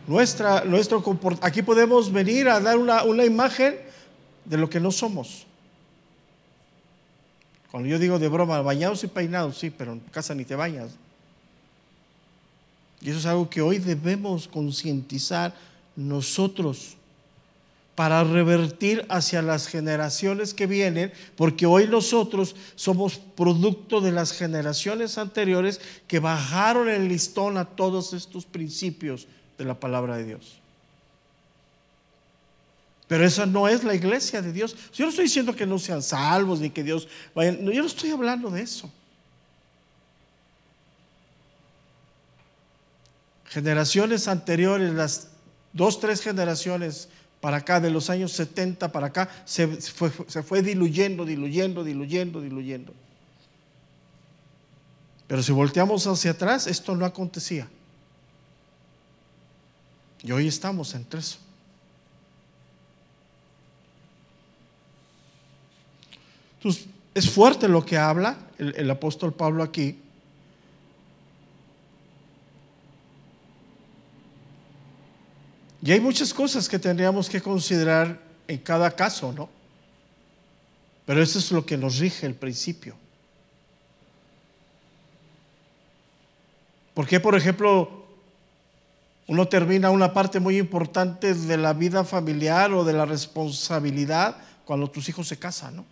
[0.09, 1.05] nuestra, nuestro
[1.43, 3.77] Aquí podemos venir a dar una, una imagen
[4.45, 5.47] de lo que no somos.
[7.71, 10.93] Cuando yo digo de broma, bañados y peinados, sí, pero en casa ni te bañas.
[13.03, 15.55] Y eso es algo que hoy debemos concientizar
[15.95, 16.97] nosotros
[17.99, 25.19] para revertir hacia las generaciones que vienen, porque hoy nosotros somos producto de las generaciones
[25.19, 29.27] anteriores que bajaron el listón a todos estos principios
[29.59, 30.61] de la palabra de Dios.
[33.09, 34.77] Pero esa no es la iglesia de Dios.
[34.95, 37.51] Yo no estoy diciendo que no sean salvos ni que Dios vaya.
[37.51, 38.93] yo no estoy hablando de eso.
[43.47, 45.31] Generaciones anteriores, las
[45.73, 47.09] dos, tres generaciones
[47.41, 52.93] para acá, de los años 70 para acá, se fue, diluyendo, diluyendo, diluyendo, diluyendo.
[55.27, 57.69] Pero si volteamos hacia atrás, esto no acontecía.
[60.23, 61.39] Y hoy estamos entre eso.
[66.57, 69.99] Entonces, es fuerte lo que habla el, apóstol Pablo aquí.
[75.83, 79.49] Y hay muchas cosas que tendríamos que considerar en cada caso, ¿no?
[81.07, 82.95] Pero eso es lo que nos rige el principio.
[86.95, 88.05] ¿Por qué, por ejemplo,
[89.29, 94.91] uno termina una parte muy importante de la vida familiar o de la responsabilidad cuando
[94.91, 95.85] tus hijos se casan, ¿no?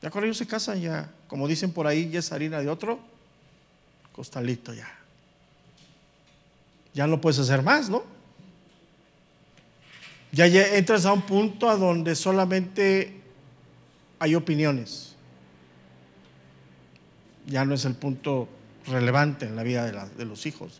[0.00, 2.98] Ya cuando ellos se casan, ya, como dicen por ahí, ya es harina de otro
[4.12, 5.03] costalito ya.
[6.94, 8.04] Ya no puedes hacer más, ¿no?
[10.30, 13.20] Ya, ya entras a un punto a donde solamente
[14.18, 15.14] hay opiniones.
[17.46, 18.48] Ya no es el punto
[18.86, 20.78] relevante en la vida de, los hijos.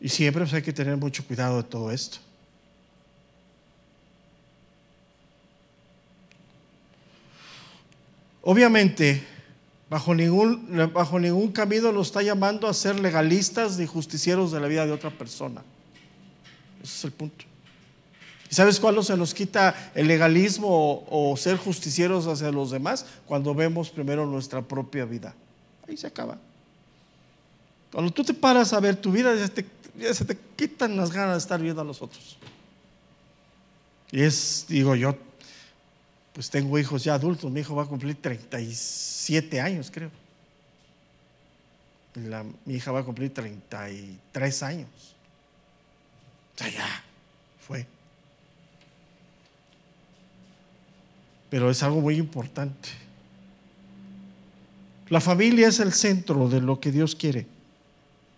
[0.00, 2.18] Y siempre pues, hay que tener mucho cuidado de todo esto.
[8.42, 9.35] Obviamente,
[9.88, 14.68] bajo ningún, bajo ningún camino nos está llamando a ser legalistas ni justicieros de la
[14.68, 15.62] vida de otra persona.
[16.82, 17.44] Ese es el punto.
[18.50, 23.06] ¿Y sabes cuándo se nos quita el legalismo o, ser justicieros hacia los demás?
[23.26, 25.34] Cuando vemos primero nuestra propia vida.
[25.88, 26.38] Ahí se acaba.
[27.92, 29.66] Cuando tú te paras a ver tu vida, ya, te,
[29.98, 32.36] ya se te quitan las ganas de estar viendo a los otros.
[34.12, 35.16] Y es, digo yo,
[36.36, 40.10] pues tengo hijos ya adultos, mi hijo va a cumplir 37 años, creo.
[42.14, 44.90] La, mi hija va a cumplir 33 años.
[46.54, 47.02] O sea, ya
[47.58, 47.86] fue.
[51.48, 52.90] Pero es algo muy importante.
[55.08, 57.46] La familia es el centro de lo que Dios quiere.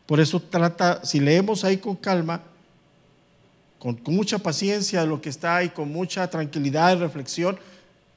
[0.06, 2.42] Por eso trata, si leemos ahí con calma,
[3.80, 7.58] con, mucha paciencia lo que está ahí, con mucha tranquilidad y reflexión,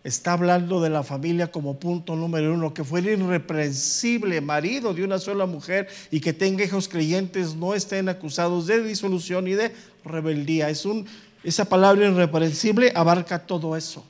[0.03, 5.19] está hablando de la familia como punto número uno, que fuera irreprensible marido de una
[5.19, 9.73] sola mujer y que tenga hijos creyentes no estén acusados de disolución y de
[10.03, 10.69] rebeldía.
[10.69, 11.05] Es un,
[11.43, 14.05] esa palabra irreprensible abarca todo eso.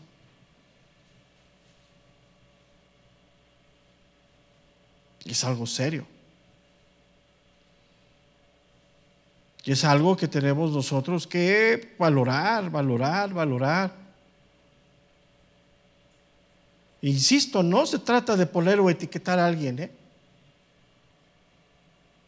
[5.26, 6.06] Es algo serio.
[9.64, 14.01] Y es algo que tenemos nosotros que valorar, valorar, valorar.
[17.02, 19.80] Insisto, no se trata de poner o etiquetar a alguien.
[19.80, 19.92] ¿eh?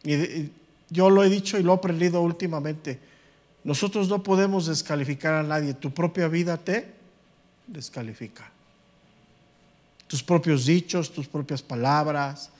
[0.04, 0.50] Y
[0.90, 2.98] yo lo he dicho y lo he aprendido últimamente.
[3.62, 5.74] Nosotros no podemos descalificar a nadie.
[5.74, 6.92] Tu propia vida te
[7.66, 8.50] descalifica.
[10.06, 12.50] Tus propios dichos, tus propias palabras,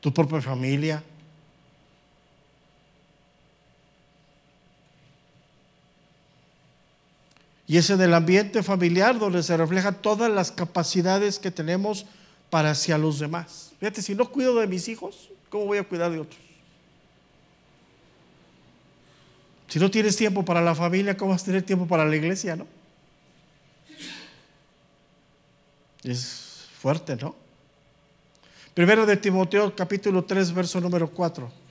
[0.00, 1.02] tu propia familia.
[7.66, 12.06] Y es en el ambiente familiar donde se reflejan todas las capacidades que tenemos
[12.50, 13.72] para hacia los demás.
[13.80, 16.40] Fíjate, si no cuido de mis hijos, ¿cómo voy a cuidar de otros?
[19.68, 22.54] Si no tienes tiempo para la familia, ¿cómo vas a tener tiempo para la iglesia,
[22.54, 22.66] no?
[26.04, 27.34] Es fuerte, ¿no?
[28.74, 31.63] Primero de Timoteo capítulo 3, verso número 4.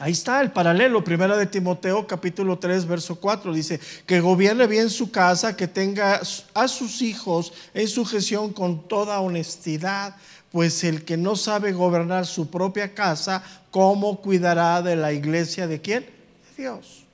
[0.00, 4.90] Ahí está el paralelo, primera de Timoteo capítulo 3 verso 4 dice, que gobierne bien
[4.90, 6.20] su casa, que tenga
[6.54, 10.14] a sus hijos en sujeción con toda honestidad,
[10.52, 13.42] pues el que no sabe gobernar su propia casa,
[13.72, 16.04] ¿cómo cuidará de la iglesia de quién?
[16.04, 17.04] De Dios.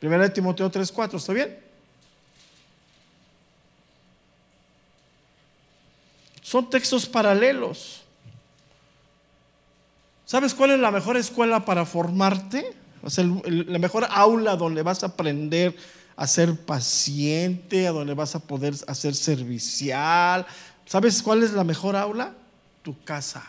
[0.00, 1.58] Primera de Timoteo 3 4, ¿está bien?
[6.42, 8.02] Son textos paralelos.
[10.28, 12.76] ¿Sabes cuál es la mejor escuela para formarte?
[13.02, 15.74] O sea, la mejor aula donde vas a aprender
[16.16, 20.46] a ser paciente, a donde vas a poder hacer servicial.
[20.84, 22.34] ¿Sabes cuál es la mejor aula?
[22.82, 23.42] Tu casa.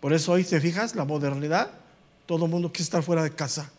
[0.00, 0.96] Por eso hoy, ¿te fijas?
[0.96, 1.70] La modernidad,
[2.26, 3.70] todo el mundo quiere estar fuera de casa.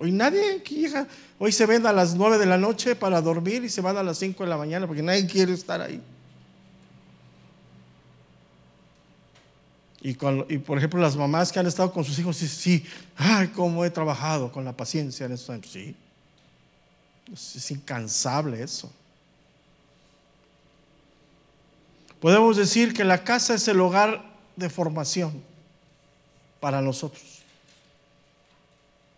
[0.00, 0.64] Hoy nadie,
[1.38, 4.02] hoy se ven a las 9 de la noche para dormir y se van a
[4.02, 6.02] las 5 de la mañana porque nadie quiere estar ahí.
[10.06, 12.84] Y, por ejemplo, las mamás que han estado con sus hijos, sí, sí,
[13.16, 15.70] ay, cómo he trabajado con la paciencia en estos años.
[15.72, 15.96] Sí,
[17.32, 18.92] es incansable eso.
[22.20, 24.22] Podemos decir que la casa es el hogar
[24.56, 25.42] de formación
[26.60, 27.33] para nosotros.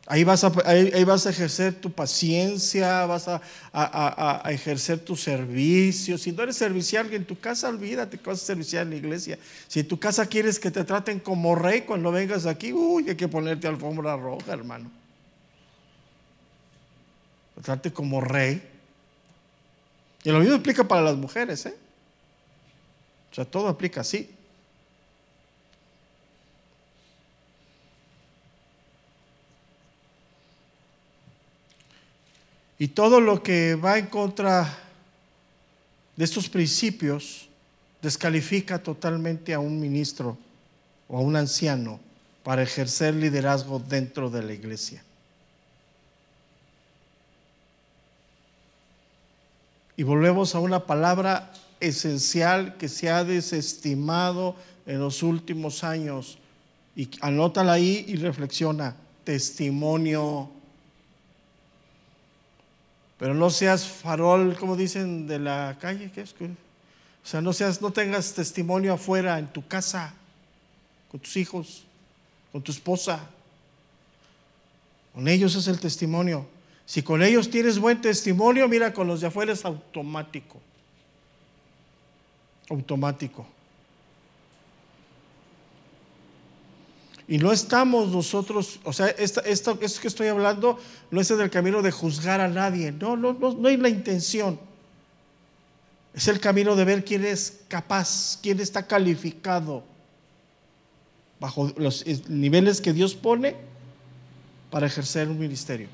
[0.09, 3.43] Ahí vas, a, ahí, vas a ejercer tu paciencia, vas a,
[3.73, 6.17] a, ejercer tu servicio.
[6.17, 9.37] Si no eres servicial en tu casa, olvídate que vas a serviciar en la iglesia.
[9.67, 13.17] Si en tu casa quieres que te traten como rey cuando vengas aquí, uy, hay
[13.17, 14.93] que ponerte alfombra roja, hermano.
[17.57, 18.63] Te trate como rey.
[20.23, 21.75] Y lo mismo aplica para las mujeres, ¿eh?
[23.33, 24.36] O sea, todo aplica así.
[32.79, 34.79] Y todo lo que va en contra
[36.17, 37.49] de estos principios
[38.03, 40.37] descalifica totalmente a un ministro
[41.09, 42.01] o a un anciano
[42.43, 45.03] para ejercer liderazgo dentro de la iglesia.
[49.97, 54.55] Y volvemos a una palabra esencial que se ha desestimado
[54.87, 56.39] en los últimos años.
[56.95, 58.95] Y anótala ahí y reflexiona.
[59.25, 60.51] Testimonio
[63.19, 66.11] pero no seas farol, como dicen, de la calle.
[66.13, 66.35] ¿qué es?
[66.35, 70.15] O sea, no, seas, no tengas testimonio afuera, en tu casa,
[71.11, 71.85] con tus hijos,
[72.53, 73.21] con tu esposa.
[75.15, 76.47] Con ellos es el testimonio.
[76.85, 80.61] Si con ellos tienes buen testimonio, mira, con los de afuera es automático.
[82.69, 83.47] Automático.
[87.29, 90.79] Y no estamos nosotros, o sea, esto, que estoy hablando
[91.11, 94.61] no es del camino de juzgar a nadie, no, no, no, no hay la intención.
[96.15, 99.83] Es el camino de ver quién es capaz, quién está calificado
[101.41, 103.57] bajo los niveles que Dios pone
[104.71, 105.89] para ejercer un ministerio.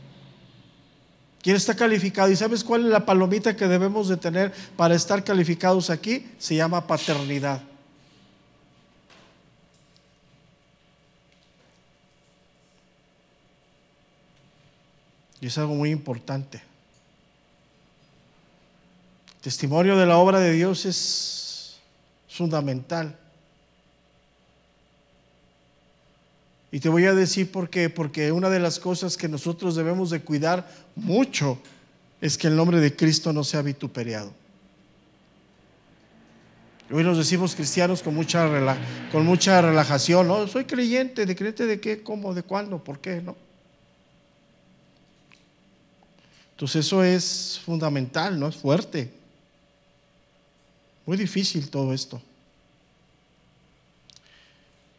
[1.43, 2.31] ¿Quién está calificado?
[2.31, 6.31] ¿Y sabes cuál es la palomita que debemos de tener para estar calificados aquí?
[6.39, 7.63] Se llama paternidad.
[15.43, 16.63] Y es algo muy importante.
[19.41, 21.81] testimonio de la obra de Dios es
[22.29, 23.19] fundamental.
[26.71, 27.91] Y te voy a decir por qué.
[27.91, 31.59] Porque una de las cosas que nosotros debemos de cuidar mucho
[32.21, 34.33] es que el nombre de Cristo no sea vituperiado.
[36.89, 38.49] Hoy nos decimos cristianos con mucha,
[39.11, 40.47] con mucha relajación, ¿no?
[40.47, 42.01] Soy creyente, ¿de creyente de qué?
[42.01, 42.33] ¿Cómo?
[42.33, 42.79] ¿De cuándo?
[42.79, 43.21] ¿Por qué?
[43.21, 43.35] ¿No?
[46.63, 48.47] Entonces eso es fundamental, ¿no?
[48.47, 49.13] Es fuerte.
[51.05, 52.23] Muy difícil todo esto.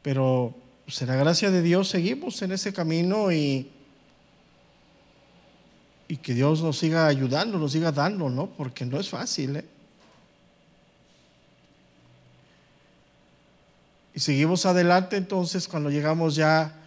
[0.01, 0.53] Pero
[0.83, 3.71] pues, en la gracia de Dios seguimos en ese camino y,
[6.09, 8.47] y que Dios nos siga ayudando, nos siga dando, ¿no?
[8.47, 9.65] Porque no es fácil, ¿eh?
[14.13, 16.77] Y seguimos adelante entonces cuando llegamos ya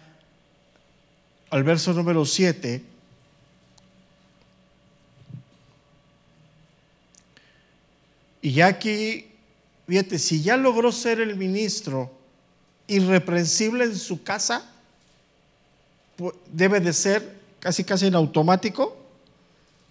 [1.49, 2.96] al verso número 7
[8.47, 9.25] Y ya aquí,
[9.89, 12.09] fíjate, si ya logró ser el ministro
[12.87, 14.71] irreprensible en su casa,
[16.53, 18.97] debe de ser casi casi en automático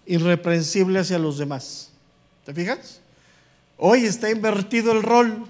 [0.07, 1.91] irreprensible hacia los demás.
[2.45, 2.99] ¿Te fijas?
[3.77, 5.47] Hoy está invertido el rol.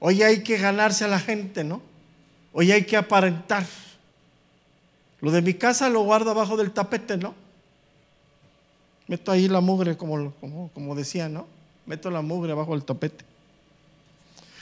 [0.00, 1.82] Hoy hay que ganarse a la gente, ¿no?
[2.54, 3.66] Hoy hay que aparentar.
[5.20, 7.34] Lo de mi casa lo guardo abajo del tapete, ¿no?
[9.08, 10.34] Meto ahí la mugre, como,
[10.74, 11.46] como, decía, ¿no?
[11.86, 13.24] Meto la mugre abajo del tapete.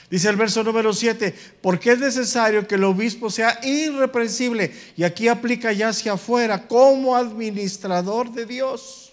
[0.09, 4.73] Dice el verso número 7, porque es necesario que el obispo sea irreprensible.
[4.95, 9.11] Y aquí aplica ya hacia afuera como administrador de Dios.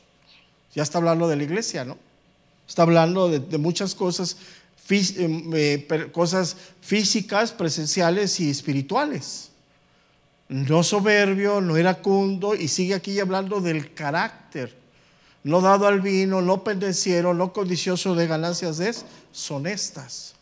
[0.73, 1.99] Ya está hablando de la iglesia, ¿no?
[2.69, 4.37] Está hablando de, muchas cosas,
[4.89, 9.51] em, eh, cosas físicas, presenciales y espirituales.
[10.49, 14.84] No soberbio, no iracundo, y sigue aquí hablando del carácter
[15.45, 20.35] no dado al vino, no pendenciero, no codicioso de ganancias deshonestas.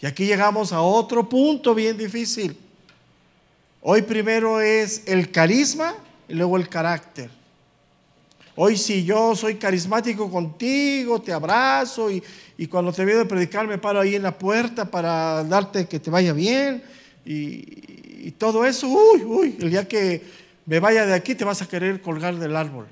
[0.00, 2.56] Y aquí llegamos a otro punto bien difícil.
[3.80, 5.94] Hoy primero es el carisma
[6.28, 7.30] y luego el carácter.
[8.54, 12.22] Hoy si yo soy carismático contigo, te abrazo y,
[12.68, 16.10] cuando te veo de predicar me paro ahí en la puerta para darte que te
[16.10, 16.82] vaya bien
[17.24, 20.22] y, y todo eso, uy, uy, el día que
[20.66, 22.86] me vaya de aquí te vas a querer colgar del árbol.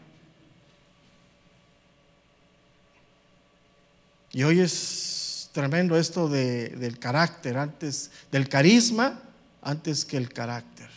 [4.33, 9.21] Y hoy es tremendo esto del carácter, antes del carisma,
[9.61, 10.89] antes que el carácter.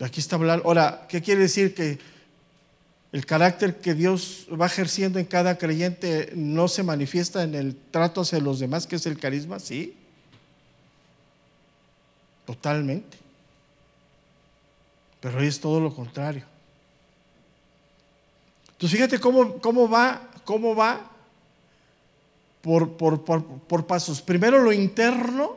[0.00, 0.64] Aquí está hablando.
[0.64, 1.98] Ahora, ¿qué quiere decir que
[3.12, 8.22] el carácter que Dios va ejerciendo en cada creyente no se manifiesta en el trato
[8.22, 9.58] hacia los demás, que es el carisma?
[9.58, 9.94] Sí.
[12.46, 13.18] Totalmente.
[15.20, 16.44] Pero hoy es todo lo contrario.
[18.72, 21.10] Entonces fíjate cómo, cómo va, cómo va
[22.62, 24.20] por, por, pasos.
[24.20, 25.56] Primero lo interno,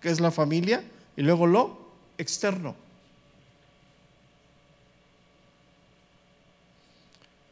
[0.00, 0.84] que es la familia,
[1.16, 1.78] y luego lo
[2.18, 2.74] externo.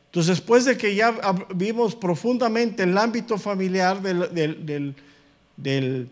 [0.07, 1.19] Entonces, después de que ya
[1.55, 4.95] vimos profundamente el ámbito familiar del,
[5.57, 6.11] del,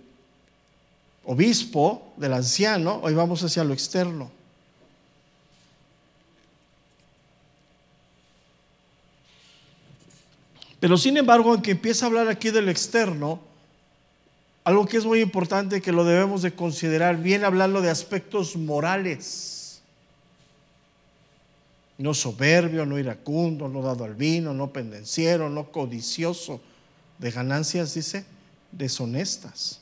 [1.24, 4.39] obispo, del anciano, hoy vamos hacia lo externo.
[10.80, 13.38] Pero sin embargo, aunque empieza a hablar aquí del externo,
[14.64, 19.82] algo que es muy importante que lo debemos de considerar, viene hablando de aspectos morales.
[21.98, 26.62] No soberbio, no iracundo, no dado al vino, no pendenciero, no codicioso
[27.18, 28.24] de ganancias, dice,
[28.72, 29.80] deshonestas.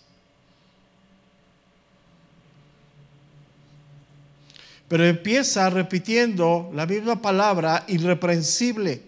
[4.89, 9.08] Pero empieza repitiendo la misma palabra irreprensible.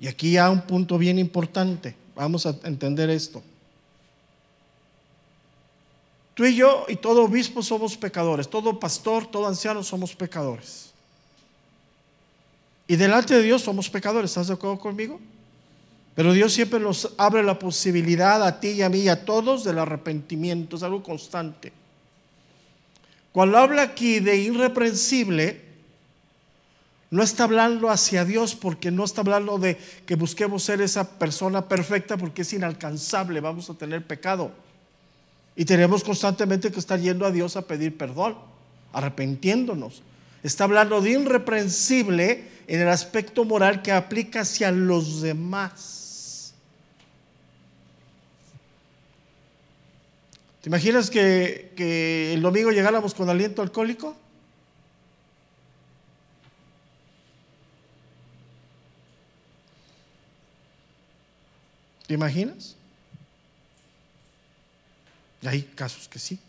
[0.00, 1.94] Y aquí hay un punto bien importante.
[2.16, 3.42] Vamos a entender esto.
[6.32, 10.90] Tú y yo y todo obispo somos pecadores, todo pastor, todo anciano somos pecadores.
[12.88, 15.20] Y delante de Dios somos pecadores, ¿estás de acuerdo conmigo?
[16.14, 19.64] Pero Dios siempre nos abre la posibilidad a ti y a mí y a todos
[19.64, 21.72] del arrepentimiento, es algo constante.
[23.32, 25.69] Cuando habla aquí de irreprensible,
[27.10, 31.68] no está hablando hacia Dios porque no está hablando de que busquemos ser esa persona
[31.68, 34.52] perfecta porque es inalcanzable, vamos a tener pecado.
[35.56, 38.38] Y tenemos constantemente que estar yendo a Dios a pedir perdón,
[38.92, 40.02] arrepentiéndonos.
[40.44, 46.54] Está hablando de irreprensible en el aspecto moral que aplica hacia los demás.
[50.60, 54.16] ¿Te imaginas que, que el domingo llegáramos con aliento alcohólico?
[62.10, 62.74] ¿Te imaginas?
[65.40, 66.40] Y hay casos que sí.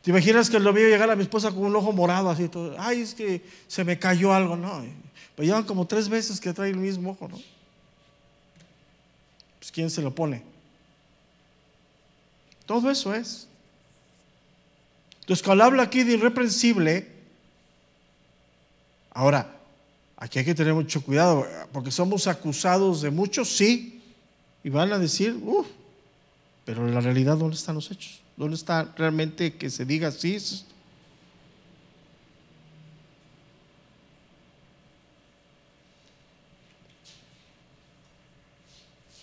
[0.00, 2.76] ¿Te imaginas que el domingo llegara a mi esposa con un ojo morado así todo?
[2.78, 4.84] Ay, es que se me cayó algo, no.
[5.34, 7.40] Pues llevan como tres veces que trae el mismo ojo, ¿no?
[9.58, 10.44] Pues ¿quién se lo pone?
[12.64, 13.48] Todo eso es.
[15.22, 17.10] Entonces, cuando habla aquí de irreprensible,
[19.10, 19.57] ahora,
[20.18, 24.02] aquí hay que tener mucho cuidado, porque somos acusados de muchos, sí,
[24.64, 25.66] y van a decir, uff,
[26.64, 28.20] pero en la realidad, ¿dónde están los hechos?
[28.36, 30.36] ¿Dónde está realmente que se diga así?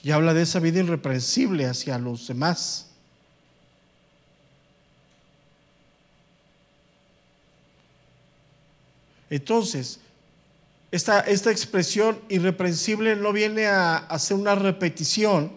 [0.02, 2.88] Y habla de esa vida irreprensible hacia los demás.
[9.30, 10.00] Entonces,
[10.96, 15.52] esta, expresión irreprensible no viene a, hacer una repetición,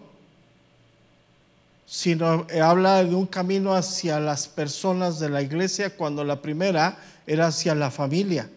[1.85, 7.47] sino habla de un camino hacia las personas de la iglesia cuando la primera era
[7.47, 8.49] hacia la familia.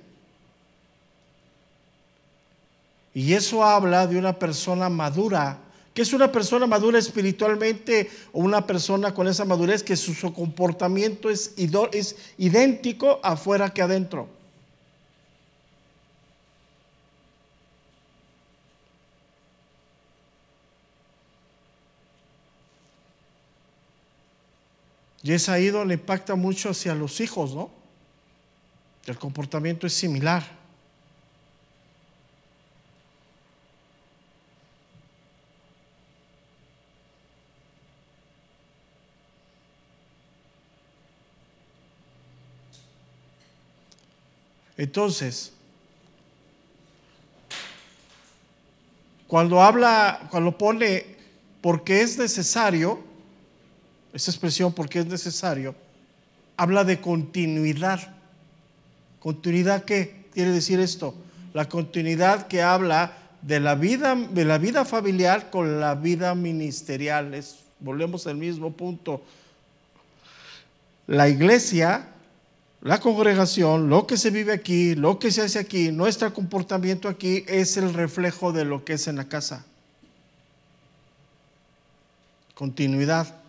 [3.15, 5.59] Y eso habla de una persona madura.
[5.95, 11.31] que es una persona madura espiritualmente o una persona con esa madurez que su, comportamiento
[11.31, 11.53] es,
[11.93, 14.42] es idéntico afuera que adentro?
[25.23, 27.71] Y es ahí donde impacta mucho hacia los hijos, ¿no?
[29.07, 30.63] El comportamiento es similar.
[44.77, 45.53] Entonces,
[49.29, 51.07] cuando habla, cuando pone
[51.61, 53.12] porque es necesario,
[54.13, 55.75] esa expresión porque es necesario,
[56.57, 58.15] habla de continuidad.
[59.21, 61.15] ¿Continuidad qué quiere decir esto?
[61.55, 67.43] La continuidad que habla de la vida, de la vida familiar con la vida ministerial.
[67.81, 69.23] volvemos al mismo punto.
[71.07, 72.09] La iglesia,
[72.83, 77.45] la congregación, lo que se vive aquí, lo que se hace aquí, nuestro comportamiento aquí
[77.49, 79.65] es el reflejo de lo que es en la casa.
[82.55, 83.42] Continuidad.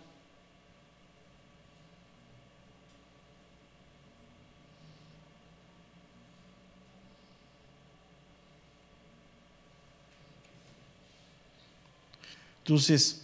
[12.64, 13.20] Entonces,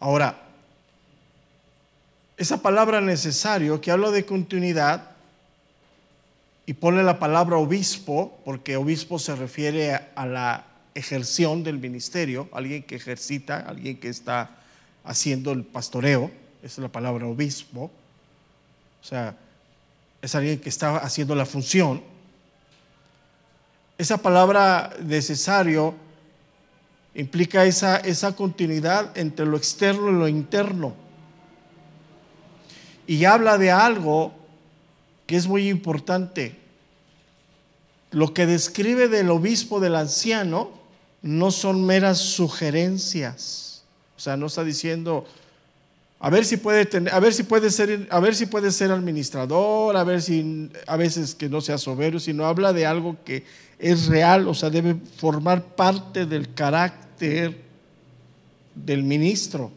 [0.00, 0.36] ahora,
[2.36, 5.12] esa palabra necesario que habla de continuidad
[6.66, 10.66] y pone la palabra obispo, porque obispo se refiere a la
[10.96, 14.56] ejerción del ministerio, alguien que ejercita, alguien que está
[15.04, 16.32] haciendo el pastoreo,
[16.64, 17.92] esa es la palabra obispo.
[19.00, 19.36] O sea,
[20.20, 22.02] es alguien que está haciendo la función.
[23.96, 25.94] Esa palabra necesario
[27.14, 30.94] implica esa, esa continuidad entre lo externo y lo interno.
[33.06, 34.32] Y habla de algo
[35.26, 36.56] que es muy importante.
[38.10, 40.70] Lo que describe del obispo del anciano
[41.22, 43.82] no son meras sugerencias.
[44.16, 45.26] O sea, no está diciendo,
[46.20, 48.90] a ver si puede tener, a ver si puede ser, a ver si puede ser
[48.90, 53.44] administrador, a ver si a veces que no sea soberbio, sino habla de algo que
[53.78, 57.62] es real, o sea, debe formar parte del carácter
[58.74, 59.70] del ministro.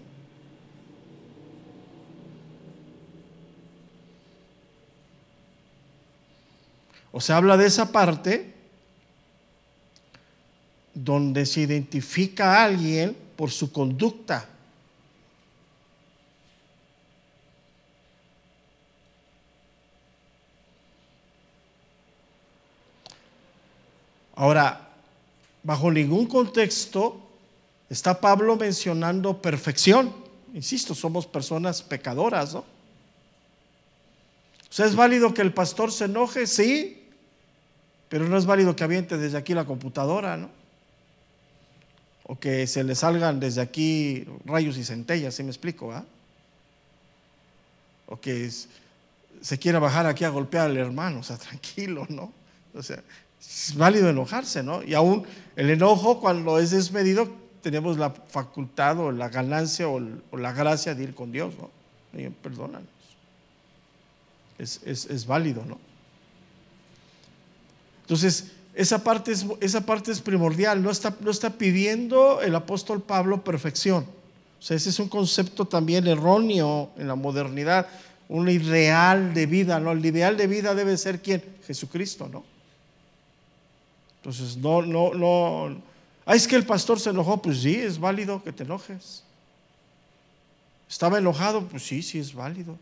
[7.11, 8.53] O sea, habla de esa parte
[10.93, 14.47] donde se identifica a alguien por su conducta.
[24.41, 24.89] Ahora,
[25.61, 27.21] bajo ningún contexto
[27.91, 30.11] está Pablo mencionando perfección.
[30.55, 32.61] Insisto, somos personas pecadoras, ¿no?
[32.61, 32.65] O
[34.67, 37.07] sea, es válido que el pastor se enoje, sí,
[38.09, 40.49] pero no es válido que aviente desde aquí la computadora, ¿no?
[42.23, 45.93] O que se le salgan desde aquí rayos y centellas, ¿sí me explico?
[45.93, 46.03] ¿ah?
[48.07, 48.49] O que
[49.39, 52.33] se quiera bajar aquí a golpear al hermano, o sea, tranquilo, ¿no?
[52.73, 53.03] O sea,
[53.41, 54.83] es válido enojarse, ¿no?
[54.83, 55.25] Y aún
[55.55, 57.27] el enojo cuando es desmedido,
[57.61, 59.99] tenemos la facultad o la ganancia o,
[60.37, 61.69] la gracia de ir con Dios, ¿no?
[62.41, 62.89] perdónanos.
[64.57, 65.79] Es, es, válido, ¿no?
[68.01, 70.83] Entonces, esa parte es, esa parte es primordial.
[70.83, 74.05] No está, no está pidiendo el apóstol Pablo perfección.
[74.59, 77.87] O sea, ese es un concepto también erróneo en la modernidad,
[78.29, 79.93] un ideal de vida, ¿no?
[79.93, 81.43] El ideal de vida debe ser quién?
[81.65, 82.50] Jesucristo, ¿no?
[84.21, 85.81] Entonces, no, no, no.
[86.25, 89.23] Ah, es que el pastor se enojó, pues sí, es válido que te enojes.
[90.87, 92.77] Estaba enojado, pues sí, sí es válido.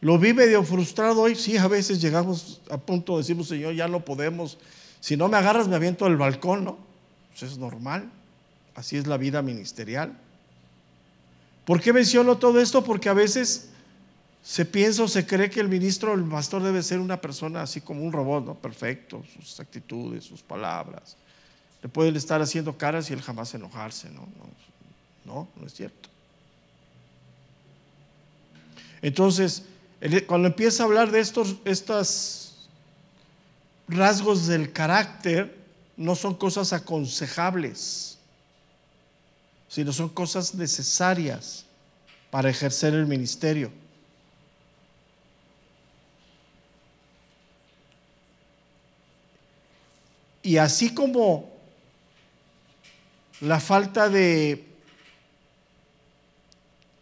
[0.00, 3.88] Lo vi medio frustrado hoy, sí, a veces llegamos a punto de decimos, Señor, ya
[3.88, 4.58] no podemos.
[5.00, 6.78] Si no me agarras, me aviento del balcón, ¿no?
[7.30, 8.08] Pues es normal.
[8.76, 10.16] Así es la vida ministerial.
[11.64, 12.84] ¿Por qué menciono todo esto?
[12.84, 13.69] Porque a veces
[14.42, 17.62] se piensa o se cree que el ministro o el pastor debe ser una persona
[17.62, 18.54] así como un robot, ¿no?
[18.54, 21.16] Perfecto, sus actitudes, sus palabras.
[21.82, 24.26] Le pueden estar haciendo caras y él jamás enojarse, ¿no?
[25.24, 26.08] No, no, es cierto.
[29.02, 29.64] Entonces,
[30.26, 32.68] cuando empieza a hablar de estos
[33.88, 35.58] rasgos del carácter,
[35.96, 38.18] no son cosas aconsejables,
[39.68, 41.66] sino son cosas necesarias
[42.30, 43.70] para ejercer el ministerio.
[50.50, 51.48] Y así como
[53.40, 54.64] la falta de,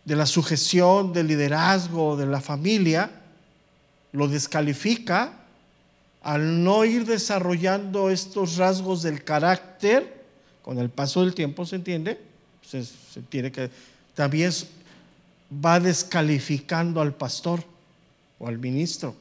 [0.05, 3.11] de la sujeción, del liderazgo, de la familia,
[4.13, 5.33] lo descalifica
[6.21, 10.27] al no ir desarrollando estos rasgos del carácter,
[10.61, 12.21] con el paso del tiempo se entiende,
[12.61, 13.71] se, se tiene que,
[14.13, 14.53] también
[15.51, 17.65] va descalificando al pastor
[18.39, 19.17] o al ministro.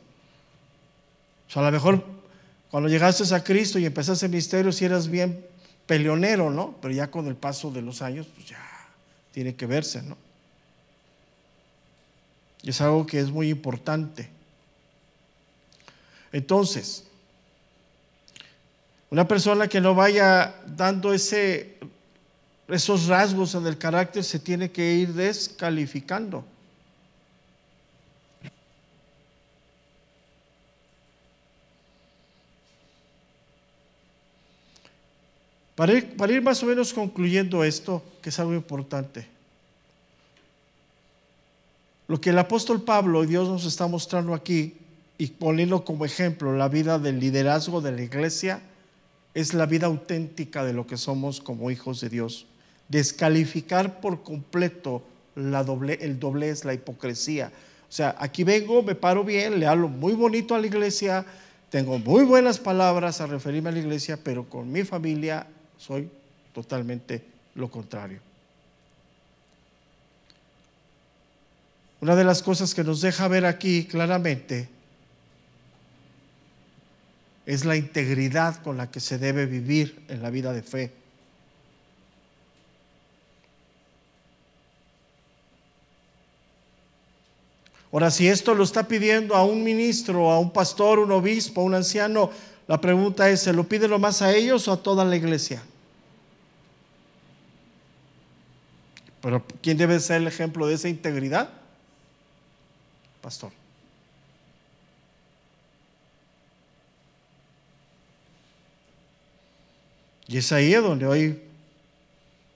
[1.48, 2.17] O sea, a lo mejor
[2.70, 5.46] cuando llegaste a Cristo y empezaste el ministerio, si eras bien
[5.86, 6.76] peleonero, ¿no?
[6.82, 8.60] Pero ya con el paso de los años, pues ya
[9.32, 10.18] tiene que verse, ¿no?
[12.62, 14.30] Y es algo que es muy importante.
[16.32, 17.06] Entonces,
[19.10, 21.78] una persona que no vaya dando ese,
[22.68, 26.44] esos rasgos en el carácter se tiene que ir descalificando.
[35.78, 39.28] Para ir, más o menos concluyendo esto, que es algo importante.
[42.08, 44.74] Lo que el apóstol Pablo y Dios nos está mostrando aquí
[45.20, 48.60] y poniendo como ejemplo la vida del liderazgo de la iglesia
[49.36, 52.48] es la vida auténtica de lo que somos como hijos de Dios.
[52.88, 55.04] Descalificar por completo
[55.36, 57.52] la doble, el doblez, la hipocresía.
[57.88, 61.24] O sea, aquí vengo, me paro bien, le hablo muy bonito a la iglesia,
[61.70, 65.46] tengo muy buenas palabras a referirme a la iglesia, pero con mi familia
[65.78, 66.10] soy
[66.54, 67.24] totalmente
[67.56, 68.20] lo contrario.
[72.00, 74.70] Una de las cosas que nos deja ver aquí claramente
[77.46, 80.92] es la integridad con la que se debe vivir en la vida de fe.
[87.92, 91.74] Ahora, si esto lo está pidiendo a un ministro, a un pastor, un obispo, un
[91.74, 92.30] anciano,
[92.68, 95.64] la pregunta es, ¿se lo pide lo más a ellos o a toda la iglesia?
[99.22, 101.50] Pero ¿quién debe ser el ejemplo de esa integridad?
[103.22, 103.52] Pastor.
[110.28, 111.42] Y es ahí donde hoy,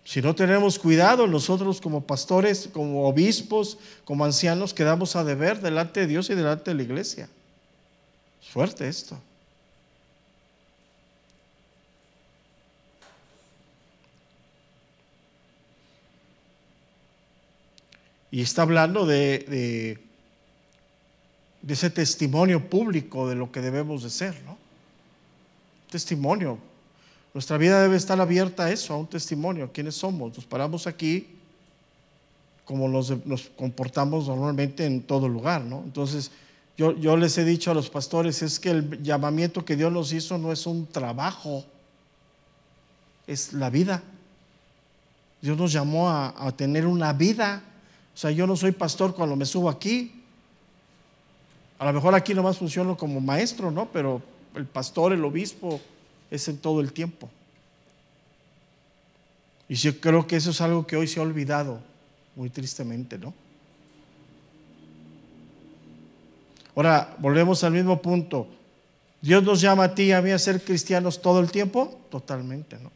[0.03, 6.01] si no tenemos cuidado, nosotros como pastores, como obispos, como ancianos, quedamos a deber delante
[6.01, 7.29] de Dios y delante de la iglesia.
[8.41, 9.17] Es fuerte esto.
[18.31, 19.99] Y está hablando de,
[21.61, 24.57] de ese testimonio público de lo que debemos de ser, ¿no?
[25.89, 26.57] Testimonio.
[27.33, 29.71] Nuestra vida debe estar abierta a eso, a un testimonio.
[29.73, 30.35] ¿Quiénes somos?
[30.35, 31.27] Nos paramos aquí
[32.71, 33.11] como nos,
[33.57, 35.81] comportamos normalmente en todo lugar, ¿no?
[35.83, 36.31] Entonces,
[36.77, 40.13] yo, yo les he dicho a los pastores, es que el llamamiento que Dios nos
[40.13, 41.65] hizo no es un trabajo,
[43.27, 44.01] es la vida.
[45.41, 47.61] Dios nos llamó a, a tener una vida.
[48.13, 50.21] O sea, yo no soy pastor cuando me subo aquí,
[51.79, 53.87] a lo mejor aquí nomás funciono como maestro, ¿no?
[53.91, 54.21] Pero
[54.55, 55.81] el pastor, el obispo,
[56.29, 57.29] es en todo el tiempo.
[59.67, 61.79] Y yo creo que eso es algo que hoy se ha olvidado,
[62.35, 63.33] muy tristemente, ¿no?
[66.75, 68.47] Ahora, volvemos al mismo punto.
[69.21, 71.99] ¿Dios nos llama a ti y a mí a ser cristianos todo el tiempo?
[72.09, 72.91] Totalmente, ¿no?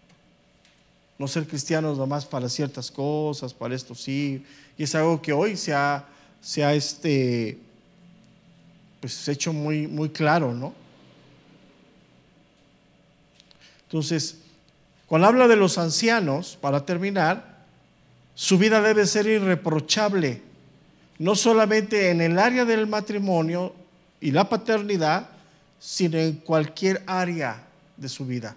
[1.18, 4.44] No ser cristianos nomás para ciertas cosas, para esto sí.
[4.78, 6.06] Y es algo que hoy se ha,
[6.42, 7.58] se ha este,
[9.00, 10.74] pues hecho muy, muy claro, ¿no?
[13.84, 14.40] Entonces,
[15.06, 17.64] cuando habla de los ancianos, para terminar,
[18.34, 20.42] su vida debe ser irreprochable,
[21.20, 23.74] no solamente en el área del matrimonio
[24.20, 25.30] y la paternidad,
[25.80, 27.64] sino en cualquier área
[27.96, 28.56] de su vida.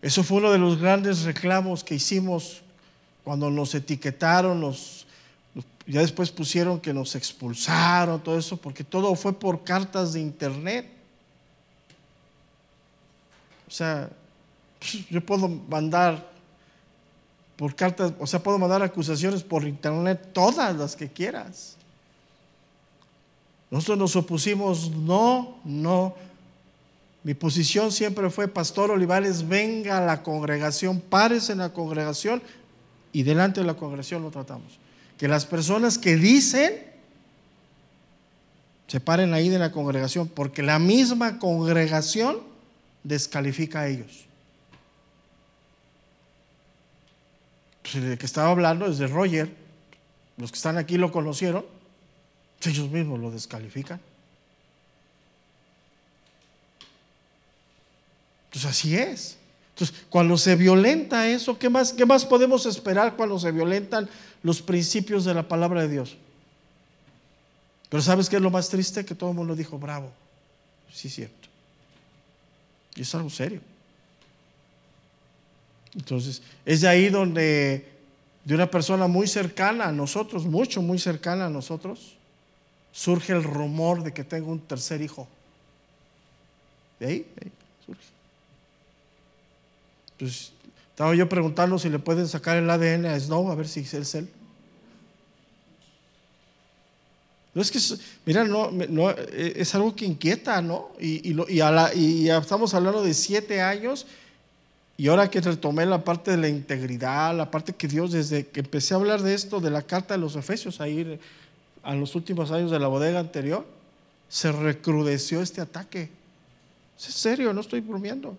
[0.00, 2.62] Eso fue uno de los grandes reclamos que hicimos
[3.24, 4.74] cuando nos etiquetaron,
[5.86, 10.88] ya después pusieron que nos expulsaron, todo eso, porque todo fue por cartas de internet.
[13.66, 14.08] O sea,
[15.10, 16.26] yo puedo mandar
[17.56, 21.76] por cartas, o sea, puedo mandar acusaciones por internet, todas las que quieras.
[23.70, 26.14] Nosotros nos opusimos, no, no,
[27.28, 32.40] mi posición siempre fue, Pastor Olivares, venga a la congregación, párese en la congregación
[33.12, 34.78] y delante de la congregación lo tratamos.
[35.18, 36.86] Que las personas que dicen
[38.86, 42.38] se paren ahí de la congregación, porque la misma congregación
[43.04, 44.24] descalifica a ellos.
[47.82, 49.54] Pues de que estaba hablando es Roger,
[50.38, 51.66] los que están aquí lo conocieron,
[52.64, 54.00] ellos mismos lo descalifican.
[58.48, 59.36] Entonces así es.
[59.70, 64.08] Entonces, cuando se violenta eso, ¿qué más, ¿qué más podemos esperar cuando se violentan
[64.42, 66.16] los principios de la palabra de Dios?
[67.88, 69.04] Pero ¿sabes qué es lo más triste?
[69.04, 70.10] Que todo el mundo dijo, bravo.
[70.92, 71.48] Sí, cierto.
[72.96, 73.60] Y es algo serio.
[75.94, 77.88] Entonces, es de ahí donde
[78.44, 82.16] de una persona muy cercana a nosotros, mucho, muy cercana a nosotros,
[82.92, 85.28] surge el rumor de que tengo un tercer hijo.
[86.98, 87.52] De ahí, de ahí.
[90.18, 90.52] Pues
[90.90, 94.14] estaba yo preguntando si le pueden sacar el ADN a Snow, a ver si es
[94.14, 94.28] él.
[97.54, 97.80] No es que,
[98.24, 98.70] mira, no,
[99.10, 100.90] e, es algo que inquieta, ¿no?
[101.00, 104.06] Y, y, estamos hablando de siete años
[104.96, 108.60] y ahora que retomé la parte de la integridad, la parte que Dios, desde que
[108.60, 111.18] empecé a hablar de esto, de la carta de los Efesios, ahí
[111.84, 113.64] a los últimos años de la bodega anterior,
[114.28, 116.10] se recrudeció este ataque.
[116.98, 118.36] Es serio, no estoy bromeando.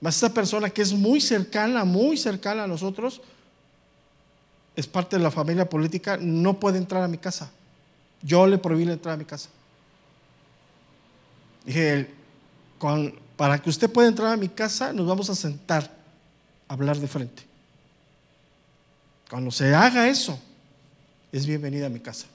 [0.00, 3.20] Mas esa persona que es muy cercana, muy cercana a nosotros,
[4.76, 7.50] es parte de la familia política, no puede entrar a mi casa.
[8.22, 9.48] Yo le prohibí entrar a mi casa.
[11.64, 12.08] Dije,
[13.36, 15.90] para que usted pueda entrar a mi casa, nos vamos a sentar
[16.68, 17.42] hablar de frente.
[19.28, 20.38] Cuando se haga eso,
[21.32, 22.26] es bienvenida a mi casa.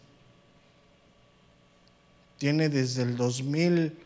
[2.38, 3.98] Tiene desde el 2000,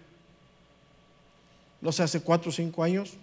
[1.82, 3.14] no sé, hace cuatro o cinco años,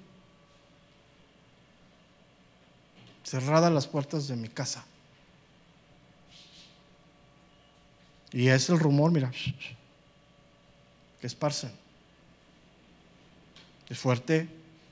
[3.24, 4.84] cerradas las puertas de mi casa.
[8.32, 9.30] Y es el rumor, mira,
[11.20, 11.70] que esparcen.
[13.88, 14.48] Es fuerte.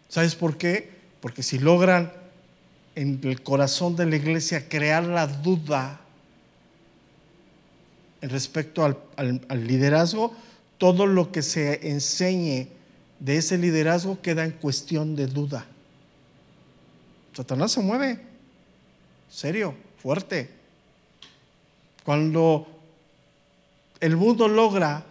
[0.09, 0.91] ¿Sabes por qué?
[1.21, 2.13] Porque si logran
[2.95, 6.01] en el corazón de la iglesia crear la duda
[8.21, 8.97] respecto al,
[9.49, 10.35] al, liderazgo,
[10.79, 12.69] todo lo que se enseñe
[13.19, 15.67] de ese liderazgo queda en cuestión de duda.
[17.33, 18.21] Satanás se mueve.
[19.31, 20.51] Serio, fuerte.
[22.05, 22.67] Cuando
[24.01, 25.05] el mundo logra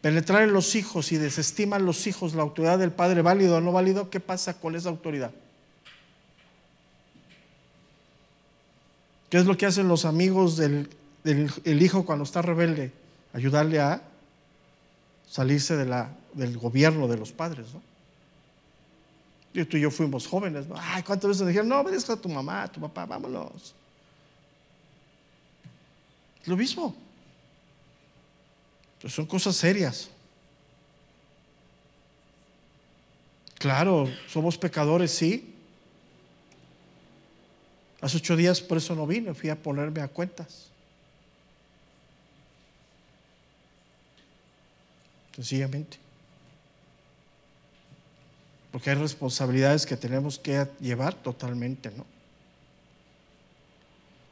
[0.00, 3.60] penetrar en los hijos y desestima a los hijos la autoridad del padre válido o
[3.60, 5.32] no válido, ¿qué pasa con esa autoridad?
[9.28, 10.88] ¿Qué es lo que hacen los amigos del,
[11.64, 12.92] hijo cuando está rebelde?
[13.32, 14.02] Ayudarle a
[15.28, 17.66] salirse de la, del gobierno de los padres.
[17.72, 17.89] ¿no?
[19.52, 20.66] Y tú y yo fuimos jóvenes.
[20.76, 23.74] Ay, ¿cuántas veces dijeron, no, me a tu mamá, a tu papá, vámonos?
[26.46, 26.94] Lo mismo.
[29.06, 30.10] Son cosas serias.
[33.58, 35.54] Claro, somos pecadores, sí.
[38.00, 40.68] Hace ocho días por eso no vine, fui a ponerme a cuentas.
[45.34, 45.98] Sencillamente.
[48.70, 52.06] Porque hay responsabilidades que tenemos que llevar totalmente, ¿no?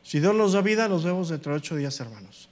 [0.03, 2.49] Si Dios nos da vida, nos vemos dentro de ocho días, hermanos.